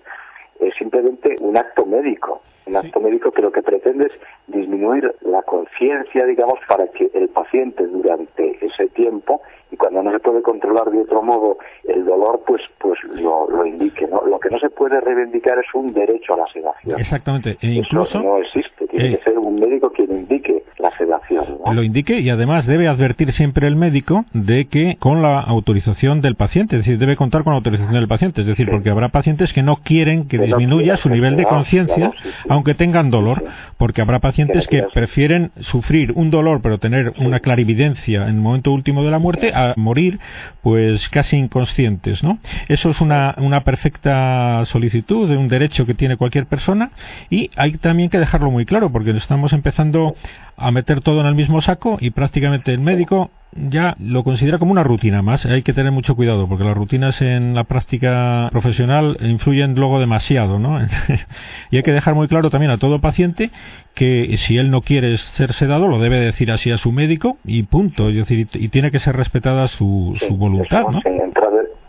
Es 0.61 0.75
simplemente 0.75 1.37
un 1.41 1.57
acto 1.57 1.87
médico, 1.87 2.43
un 2.67 2.77
acto 2.77 3.01
médico 3.01 3.31
que 3.31 3.43
lo 3.43 3.53
que 3.53 3.63
pretende 3.63 4.07
es 4.07 4.13
disminuir 4.47 5.15
la 5.23 5.43
conciencia, 5.43 6.27
digamos, 6.27 6.59
para 6.69 6.87
que 6.89 7.11
el 7.15 7.29
paciente 7.29 7.87
durante 7.87 8.59
ese 8.65 8.89
tiempo 8.89 9.41
y 9.71 9.77
cuando 9.77 10.03
no 10.03 10.11
se 10.13 10.21
puede 10.21 10.43
controlar 10.43 10.91
de 10.91 11.03
otro 11.03 11.23
modo 11.23 11.59
el 11.85 12.05
dolor, 12.05 12.43
pues 12.47 12.63
pues 12.79 12.99
lo, 13.21 13.49
lo 13.51 13.67
indique. 13.67 14.07
¿no? 14.07 14.23
Lo 14.27 14.39
que 14.39 14.51
no 14.51 14.59
se 14.59 14.71
puede 14.71 15.01
reivindicar 15.01 15.59
es 15.59 15.67
un 15.75 15.93
derecho 15.93 16.35
a 16.35 16.39
la 16.39 16.47
sedación. 16.53 16.99
Exactamente. 16.99 17.57
E 17.61 17.69
incluso, 17.69 18.23
no 18.23 18.39
existe. 18.39 18.78
Tiene 18.99 19.17
que 19.17 19.25
ser 19.25 19.39
un 19.39 19.59
médico 19.59 19.91
quien 19.91 20.11
indique 20.11 20.65
la 20.79 20.97
sedación. 20.97 21.45
Lo 21.73 21.83
indique 21.83 22.21
y 22.21 22.31
además 22.31 22.67
debe 22.67 22.89
advertir 22.89 23.33
siempre 23.33 23.67
el 23.67 23.77
médico 23.77 24.25
de 24.33 24.67
que 24.67 24.97
con 24.99 25.23
la 25.23 25.41
autorización 25.41 26.21
del 26.21 26.37
paciente, 26.37 26.77
es 26.77 26.83
decir, 26.83 26.99
debe 26.99 27.17
contar 27.17 27.45
con 27.45 27.53
la 27.53 27.59
autorización 27.59 27.95
del 27.95 28.09
paciente. 28.09 28.43
Es 28.43 28.47
decir, 28.47 28.69
porque 28.71 28.91
habrá 28.91 29.09
pacientes 29.09 29.53
que 29.53 29.63
no 29.63 29.77
quieren 29.77 30.29
que 30.29 30.39
disminuya 30.39 30.97
su 30.97 31.09
nivel 31.09 31.37
de 31.37 31.45
conciencia, 31.45 32.13
aunque 32.49 32.75
tengan 32.75 33.11
dolor, 33.11 33.45
porque 33.77 34.03
habrá 34.03 34.19
pacientes 34.21 34.67
que 34.67 34.85
prefieren 34.95 35.51
sufrir 35.61 36.13
un 36.15 36.31
dolor 36.31 36.61
pero 36.63 36.79
tener 36.79 37.13
una 37.19 37.41
clarividencia 37.41 38.23
en 38.23 38.37
el 38.37 38.41
momento 38.41 38.73
último 38.73 39.03
de 39.05 39.11
la 39.11 39.19
muerte 39.19 39.53
a 39.55 39.75
morir 39.77 40.19
pues 40.63 41.09
casi 41.09 41.37
inconscientes, 41.37 42.23
¿no? 42.23 42.39
Eso 42.69 42.91
es 42.91 43.01
una, 43.01 43.35
una 43.39 43.65
perfecta 43.65 44.65
solicitud 44.65 45.29
de 45.29 45.37
un 45.37 45.49
derecho 45.49 45.87
que 45.87 45.95
tiene 45.95 46.17
cualquier 46.17 46.47
persona 46.47 46.91
y 47.31 47.51
hay 47.57 47.73
también 47.73 48.11
que 48.11 48.19
dejarlo 48.19 48.51
muy 48.51 48.65
claro 48.65 48.88
porque 48.91 49.11
estamos 49.11 49.53
empezando 49.53 50.15
a 50.57 50.71
meter 50.71 51.01
todo 51.01 51.21
en 51.21 51.27
el 51.27 51.35
mismo 51.35 51.61
saco 51.61 51.99
y 52.01 52.11
prácticamente 52.11 52.73
el 52.73 52.81
médico 52.81 53.31
ya 53.53 53.95
lo 53.99 54.25
considera 54.25 54.59
como 54.59 54.73
una 54.73 54.83
rutina 54.83 55.23
más. 55.23 55.47
Hay 55.47 55.63
que 55.63 55.73
tener 55.73 55.91
mucho 55.93 56.15
cuidado 56.15 56.49
porque 56.49 56.65
las 56.65 56.77
rutinas 56.77 57.23
en 57.23 57.55
la 57.55 57.65
práctica 57.65 58.49
profesional 58.51 59.17
influyen 59.21 59.75
luego 59.75 60.01
demasiado, 60.01 60.59
¿no? 60.59 60.79
y 61.71 61.77
hay 61.77 61.83
que 61.83 61.93
dejar 61.93 62.15
muy 62.15 62.29
claro 62.29 62.51
también 62.51 62.71
a 62.71 62.79
todo 62.79 63.01
paciente 63.01 63.51
que 63.95 64.37
si 64.37 64.59
él 64.59 64.71
no 64.71 64.83
quiere 64.83 65.17
ser 65.17 65.53
sedado 65.53 65.89
lo 65.89 65.99
debe 65.99 66.21
decir 66.21 66.51
así 66.53 66.71
a 66.71 66.79
su 66.79 66.93
médico 66.93 67.39
y 67.45 67.63
punto. 67.65 68.11
Es 68.11 68.17
decir, 68.17 68.49
y 68.53 68.69
tiene 68.69 68.91
que 68.91 69.01
ser 69.01 69.17
respetada 69.17 69.67
su, 69.69 70.15
su 70.17 70.37
voluntad, 70.37 70.87
¿no? 70.89 71.01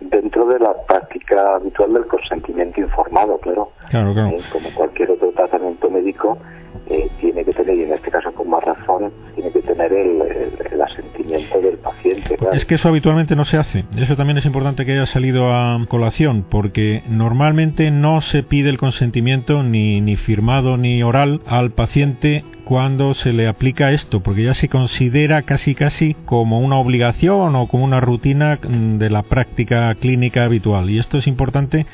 dentro 0.10 0.46
de 0.46 0.60
la 0.60 0.74
práctica 0.88 1.56
habitual 1.56 1.94
del 1.94 2.06
consentimiento 2.08 2.82
informado, 2.82 3.38
claro. 3.40 3.72
Claro, 3.90 4.14
claro. 4.14 4.30
Eh, 4.30 4.42
como 4.52 4.74
cualquier 4.74 5.12
otro 5.12 5.32
tratamiento 5.32 5.90
médico, 5.90 6.38
eh, 6.88 7.10
tiene 7.20 7.44
que 7.44 7.54
tener, 7.54 7.76
y 7.78 7.84
en 7.84 7.94
este 7.94 8.10
caso 8.10 8.32
con 8.34 8.50
más 8.50 8.64
razón, 8.64 9.12
tiene 9.36 9.52
que 9.52 9.62
tener 9.62 9.92
el, 9.94 10.82
asentimiento 10.82 11.60
del 11.60 11.78
paciente. 11.78 12.38
Es 12.54 12.66
que 12.66 12.76
eso 12.76 12.90
habitualmente 12.90 13.36
no 13.36 13.46
se 13.46 13.58
hace. 13.58 13.86
Eso 13.98 14.16
también 14.16 14.38
es 14.38 14.46
importante 14.46 14.86
que 14.86 14.94
haya 14.94 15.06
salido 15.06 15.54
a 15.54 15.78
colación, 15.88 16.46
porque 16.50 17.04
normalmente 17.08 17.92
no 17.92 18.22
se 18.22 18.44
pide 18.44 18.70
el 18.70 18.78
consentimiento 18.78 19.62
ni, 19.62 20.02
ni 20.02 20.16
firmado 20.16 20.78
ni 20.78 21.04
oral 21.04 21.42
al 21.46 21.72
paciente 21.72 22.44
cuando 22.64 23.14
se 23.14 23.34
le 23.34 23.48
aplica 23.48 23.92
esto, 23.92 24.22
porque 24.22 24.44
ya 24.44 24.54
se 24.54 24.70
considera 24.70 25.42
casi 25.42 25.76
casi 25.76 26.14
como 26.26 26.60
una 26.60 26.78
obligación 26.78 27.56
o 27.56 27.68
como 27.68 27.84
una 27.84 28.00
rutina 28.00 28.60
de 28.62 29.10
la 29.10 29.24
práctica 29.24 29.94
clínica 29.96 30.44
habitual. 30.44 30.90
Y 30.90 31.00
esto 31.00 31.18
es 31.18 31.28
importante 31.28 31.88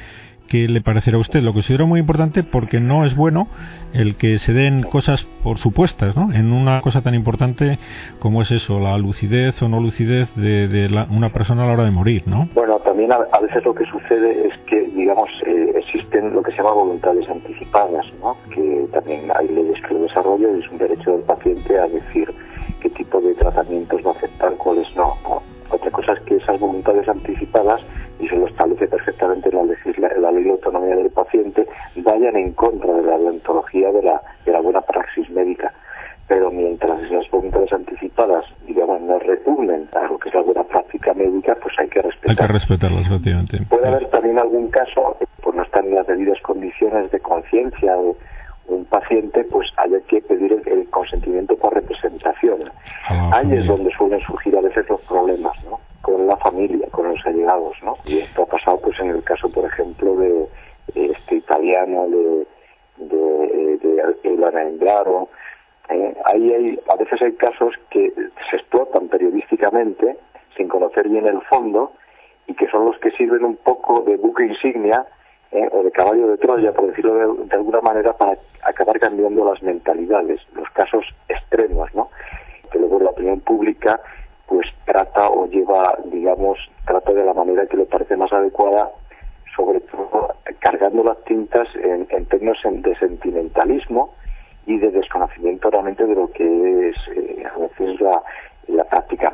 que 0.48 0.68
le 0.68 0.82
parecerá 0.82 1.18
a 1.18 1.20
usted. 1.20 1.42
Lo 1.42 1.54
considero 1.54 1.88
muy 1.88 2.00
importante 2.00 2.44
porque 2.44 2.80
no 2.80 3.06
es 3.06 3.16
bueno 3.16 3.48
el 3.94 4.16
que 4.16 4.38
se 4.38 4.54
den 4.54 4.84
cosas 4.84 5.26
por 5.44 5.58
supuestas, 5.58 6.16
¿no? 6.16 6.34
En 6.34 6.52
una 6.52 6.82
cosa 6.82 7.02
tan 7.02 7.16
importante 7.16 7.80
como 8.20 8.42
es 8.42 8.52
eso, 8.52 8.80
la 8.80 8.98
lucidez 8.98 9.62
o 9.62 9.70
no 9.70 9.80
lucidez 9.80 10.34
de, 10.36 10.90
una 11.10 11.30
persona 11.32 11.64
a 11.64 11.68
la 11.68 11.74
hora 11.74 11.84
de 11.84 11.92
morir, 11.92 12.24
¿no? 12.28 12.48
Bueno, 12.54 12.80
también 12.80 13.12
a, 13.12 13.40
veces 13.40 13.64
lo 13.64 13.74
que 13.74 13.86
sucede 13.86 14.48
es 14.48 14.54
que, 14.68 14.82
digamos, 14.82 15.30
eh, 15.46 15.72
existen 15.76 16.34
lo 16.34 16.42
que 16.42 16.52
se 16.52 16.58
llama 16.58 16.74
voluntades 16.74 17.28
anticipadas, 17.30 18.06
¿no? 18.20 18.38
Que 18.54 18.88
también 18.92 19.32
hay 19.36 19.48
leyes 19.48 19.82
que 19.82 19.94
lo 19.94 20.02
desarrollan 20.02 20.58
y 20.58 20.64
es 20.64 20.72
un 20.72 20.78
derecho 20.78 21.12
del 21.12 21.22
paciente 21.22 21.80
a 21.80 21.88
decir 21.88 22.30
qué 22.82 22.90
tipo 22.90 23.22
de 23.22 23.34
tratamientos 23.36 24.02
va 24.06 24.12
a 24.12 24.14
aceptar, 24.16 24.54
cuáles 24.58 24.96
no. 24.96 25.14
Otra 25.70 25.92
cosa 25.92 26.14
es 26.14 26.20
que 26.22 26.36
esas 26.36 26.60
voluntades 26.60 27.08
anticipadas 27.08 27.82
y 28.20 28.28
se 28.28 28.36
lo 28.36 28.48
establece 28.48 28.88
perfectamente 28.88 29.52
la, 29.52 29.64
la 29.64 30.32
ley 30.32 30.44
de 30.44 30.52
autonomía 30.52 30.96
del 30.96 31.10
paciente, 31.10 31.68
vayan 31.98 32.36
en 32.36 32.54
contra 32.54 32.94
de 32.94 33.04
la 33.04 33.18
deontología 33.18 33.92
de 33.92 34.04
la, 34.04 34.22
de 34.46 34.52
la 34.52 34.62
buena 34.62 34.82
praxis 34.82 35.30
médica. 35.30 35.74
Pero 36.28 36.50
mientras 36.50 37.00
esas 37.04 37.30
voluntades 37.30 37.72
anticipadas, 37.72 38.46
digamos, 38.66 39.00
no 39.02 39.20
repugnen 39.20 39.88
a 39.94 40.08
lo 40.08 40.18
que 40.18 40.30
es 40.30 40.36
la 40.36 40.42
buena 40.42 40.64
práctica 40.64 41.14
médica, 41.14 41.56
pues 41.62 41.76
hay 41.78 41.88
que 41.88 42.02
respetarlas. 42.02 42.40
Hay 42.40 42.48
que 42.48 42.54
respetarlas, 42.54 43.06
efectivamente. 43.06 43.58
Puede 43.70 43.88
haber 43.88 44.06
también 44.10 44.40
algún 44.40 44.70
caso, 44.70 45.18
pues 45.44 45.56
no 45.56 45.62
están 45.62 45.86
en 45.86 45.96
las 45.96 46.08
debidas 46.08 46.42
condiciones 46.42 47.12
de 47.12 47.20
conciencia 47.20 47.96
de 47.96 48.16
un 48.68 48.86
paciente, 48.86 49.44
pues 49.44 49.68
haya 49.78 50.00
que 50.08 50.20
pedir 50.22 50.52
el, 50.66 50.90
consentimiento 50.90 51.56
por 51.58 51.74
representación. 51.74 52.62
Ahí 53.32 53.52
es 53.52 53.68
donde 53.68 53.92
suelen 53.92 54.22
surgir 54.22 54.58
a 54.58 54.62
veces 54.62 54.90
los 54.90 55.02
problemas, 55.02 55.54
¿no? 55.66 55.80
con 56.02 56.26
la 56.28 56.38
familia, 56.38 56.88
con 56.92 57.10
los 57.10 57.20
allegados, 57.86 58.04
¿no? 58.06 58.12
Y 58.12 58.20
esto 58.20 58.44
ha 58.44 58.46
pasado, 58.46 58.80
pues, 58.82 59.00
en 59.00 59.10
el 59.10 59.24
caso, 59.24 59.50
por 59.50 59.66
ejemplo, 59.66 60.16
de, 60.16 60.48
este 60.96 61.36
italiano, 61.36 62.08
de, 62.10 62.48
de, 62.98 63.78
de 64.24 64.30
Ilana 64.30 64.64
Englaro. 64.64 65.30
¿eh? 65.90 66.16
Ahí 66.26 66.54
hay, 66.54 66.80
a 66.88 66.96
veces 66.96 67.22
hay 67.22 67.34
casos 67.34 67.74
que 67.90 68.12
se 68.50 68.56
explotan 68.56 69.08
periodísticamente 69.08 70.18
sin 70.56 70.68
conocer 70.68 71.10
bien 71.10 71.28
el 71.28 71.42
fondo 71.42 71.92
y 72.48 72.54
que 72.54 72.68
son 72.68 72.86
los 72.86 72.98
que 73.00 73.12
sirven 73.12 73.44
un 73.44 73.58
poco 73.58 74.02
de 74.02 74.16
buque 74.18 74.46
insignia 74.46 75.06
¿eh? 75.52 75.68
o 75.72 75.84
de 75.84 75.92
caballo 75.92 76.28
de 76.28 76.38
Troya, 76.38 76.72
por 76.72 76.88
decirlo 76.88 77.16
de, 77.16 77.46
de, 77.46 77.56
alguna 77.56 77.82
manera, 77.82 78.14
para 78.14 78.38
acabar 78.64 79.00
cambiando 79.00 79.44
las 79.46 79.62
mentalidades, 79.64 80.42
los 80.54 80.70
casos 80.70 81.06
extremos, 81.28 81.94
¿no? 81.94 82.10
Que 82.72 82.80
luego 82.80 83.00
la 83.00 83.10
opinión 83.10 83.40
pública 83.42 84.00
pues 84.48 84.68
trata 84.86 85.30
o 85.30 85.48
lleva, 85.48 85.98
digamos, 86.06 86.60
trata 86.86 87.12
de 87.14 87.26
la 87.26 87.34
manera 87.34 87.66
que 87.66 87.78
le 87.78 87.86
parece 87.86 88.16
más 88.16 88.32
adecuada, 88.32 88.92
sobre 89.56 89.80
todo 89.82 90.36
cargando 90.60 91.04
las 91.04 91.24
tintas 91.24 91.68
en, 91.76 92.26
términos 92.26 92.58
de 92.64 92.96
sentimentalismo 92.98 94.14
y 94.66 94.78
de 94.78 94.92
desconocimiento 94.92 95.70
realmente 95.70 96.06
de 96.06 96.16
lo 96.16 96.32
que 96.32 96.90
es 96.90 96.96
eh, 97.16 97.44
a 97.46 97.58
veces 97.60 98.02
la, 98.02 98.22
la 98.68 98.84
práctica 98.84 99.30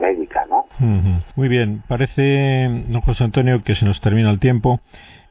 Muy 1.35 1.47
bien, 1.47 1.83
parece, 1.87 2.83
don 2.87 3.01
José 3.01 3.23
Antonio, 3.23 3.63
que 3.63 3.75
se 3.75 3.85
nos 3.85 4.01
termina 4.01 4.29
el 4.29 4.39
tiempo. 4.39 4.79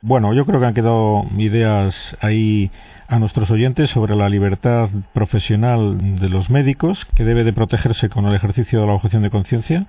Bueno, 0.03 0.33
yo 0.33 0.47
creo 0.47 0.61
que 0.61 0.67
han 0.67 0.75
quedado 0.75 1.27
ideas 1.37 2.17
ahí 2.21 2.71
a 3.07 3.19
nuestros 3.19 3.51
oyentes 3.51 3.91
sobre 3.91 4.17
la 4.17 4.31
libertad 4.31 4.89
profesional 5.13 6.19
de 6.19 6.29
los 6.31 6.49
médicos, 6.49 7.05
que 7.15 7.25
debe 7.25 7.45
de 7.45 7.53
protegerse 7.53 8.09
con 8.09 8.25
el 8.25 8.35
ejercicio 8.35 8.81
de 8.81 8.87
la 8.87 8.95
objeción 8.95 9.23
de 9.23 9.31
conciencia 9.31 9.87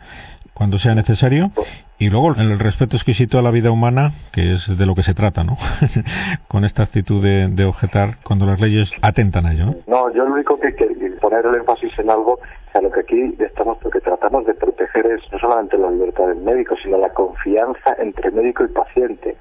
cuando 0.62 0.78
sea 0.78 0.94
necesario 0.94 1.50
y 1.98 2.12
luego 2.12 2.36
el 2.36 2.60
respeto 2.60 2.96
exquisito 2.96 3.40
a 3.40 3.42
la 3.42 3.50
vida 3.50 3.72
humana, 3.72 4.12
que 4.32 4.54
es 4.54 4.78
de 4.78 4.86
lo 4.86 4.94
que 4.94 5.02
se 5.02 5.16
trata, 5.16 5.44
¿no? 5.44 5.58
Con 6.48 6.66
esta 6.66 6.84
actitud 6.84 7.20
de, 7.24 7.66
objetar 7.66 8.18
cuando 8.24 8.46
las 8.46 8.62
leyes 8.62 8.92
atentan 9.02 9.48
a 9.48 9.54
ello. 9.54 9.74
¿no? 9.88 10.14
yo 10.14 10.24
lo 10.24 10.36
único 10.36 10.60
que, 10.60 10.76
que 10.76 10.86
poner 11.20 11.44
el 11.48 11.56
énfasis 11.56 11.98
en 11.98 12.12
algo, 12.12 12.34
o 12.34 12.72
sea, 12.72 12.80
lo 12.80 12.92
que 12.92 13.00
aquí 13.00 13.36
estamos, 13.40 13.84
lo 13.84 13.90
que 13.90 14.02
tratamos 14.02 14.46
de 14.46 14.54
proteger 14.54 15.04
es 15.08 15.22
no 15.32 15.40
solamente 15.40 15.80
la 15.80 15.90
libertad 15.90 16.28
del 16.28 16.44
médico, 16.44 16.76
sino 16.84 17.00
la 17.00 17.10
confianza 17.10 17.96
entre 17.98 18.30
médico 18.30 18.64
y 18.64 18.68
paciente. 18.68 19.38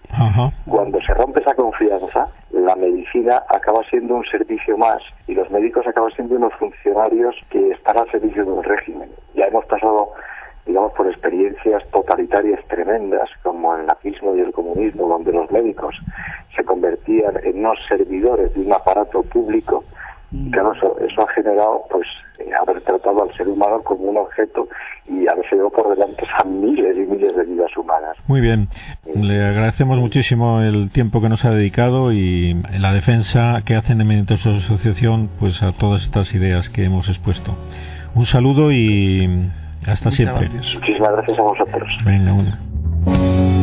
Cuando 0.66 1.02
se 1.02 1.12
rompe 1.12 1.40
esa 1.40 1.54
confianza, 1.54 2.28
la 2.50 2.76
medicina 2.76 3.42
acaba 3.50 3.82
siendo 3.90 4.14
un 4.14 4.24
servicio 4.24 4.78
más 4.78 5.02
y 5.26 5.34
los 5.34 5.50
médicos 5.50 5.86
acaban 5.86 6.12
siendo 6.12 6.36
unos 6.36 6.54
funcionarios 6.54 7.36
que 7.50 7.72
están 7.72 7.98
al 7.98 8.10
servicio 8.10 8.42
de 8.42 8.52
un 8.52 8.64
régimen. 8.64 9.10
Ya 9.34 9.44
hemos 9.44 9.66
pasado 9.66 10.14
totalitarias 12.30 12.64
tremendas, 12.68 13.28
como 13.42 13.76
el 13.76 13.86
nazismo 13.86 14.34
y 14.36 14.40
el 14.40 14.52
comunismo, 14.52 15.08
donde 15.08 15.32
los 15.32 15.50
médicos 15.50 15.94
se 16.56 16.64
convertían 16.64 17.34
en 17.44 17.58
unos 17.58 17.78
servidores 17.88 18.54
de 18.54 18.60
un 18.62 18.72
aparato 18.72 19.22
público, 19.22 19.84
mm. 20.30 20.50
claro, 20.50 20.72
eso, 20.72 21.22
ha 21.22 21.32
generado, 21.32 21.82
pues, 21.90 22.06
eh, 22.38 22.50
haber 22.60 22.80
tratado 22.82 23.22
al 23.22 23.32
ser 23.34 23.48
humano 23.48 23.82
como 23.82 24.04
un 24.04 24.16
objeto 24.18 24.68
y 25.08 25.26
haber 25.28 25.44
llevado 25.50 25.70
por 25.70 25.90
delante 25.90 26.24
a 26.38 26.44
miles 26.44 26.96
y 26.96 27.00
miles 27.00 27.36
de 27.36 27.44
vidas 27.44 27.76
humanas. 27.76 28.16
Muy 28.26 28.40
bien, 28.40 28.68
le 29.14 29.44
agradecemos 29.44 29.98
muchísimo 29.98 30.60
el 30.60 30.90
tiempo 30.90 31.20
que 31.20 31.28
nos 31.28 31.44
ha 31.44 31.50
dedicado 31.50 32.12
y 32.12 32.54
la 32.78 32.92
defensa 32.92 33.62
que 33.64 33.74
hacen 33.74 34.00
en 34.00 34.26
su 34.38 34.50
Asociación, 34.50 35.30
pues, 35.38 35.62
a 35.62 35.72
todas 35.72 36.02
estas 36.02 36.32
ideas 36.34 36.68
que 36.68 36.84
hemos 36.84 37.08
expuesto. 37.08 37.56
Un 38.14 38.26
saludo 38.26 38.72
y 38.72 39.50
hasta 39.86 40.10
siempre. 40.10 40.48
Muchísimas 40.48 41.12
gracias 41.12 41.38
a 41.38 41.42
vosotros. 41.42 41.88
Venga, 42.04 42.32
una. 42.32 43.59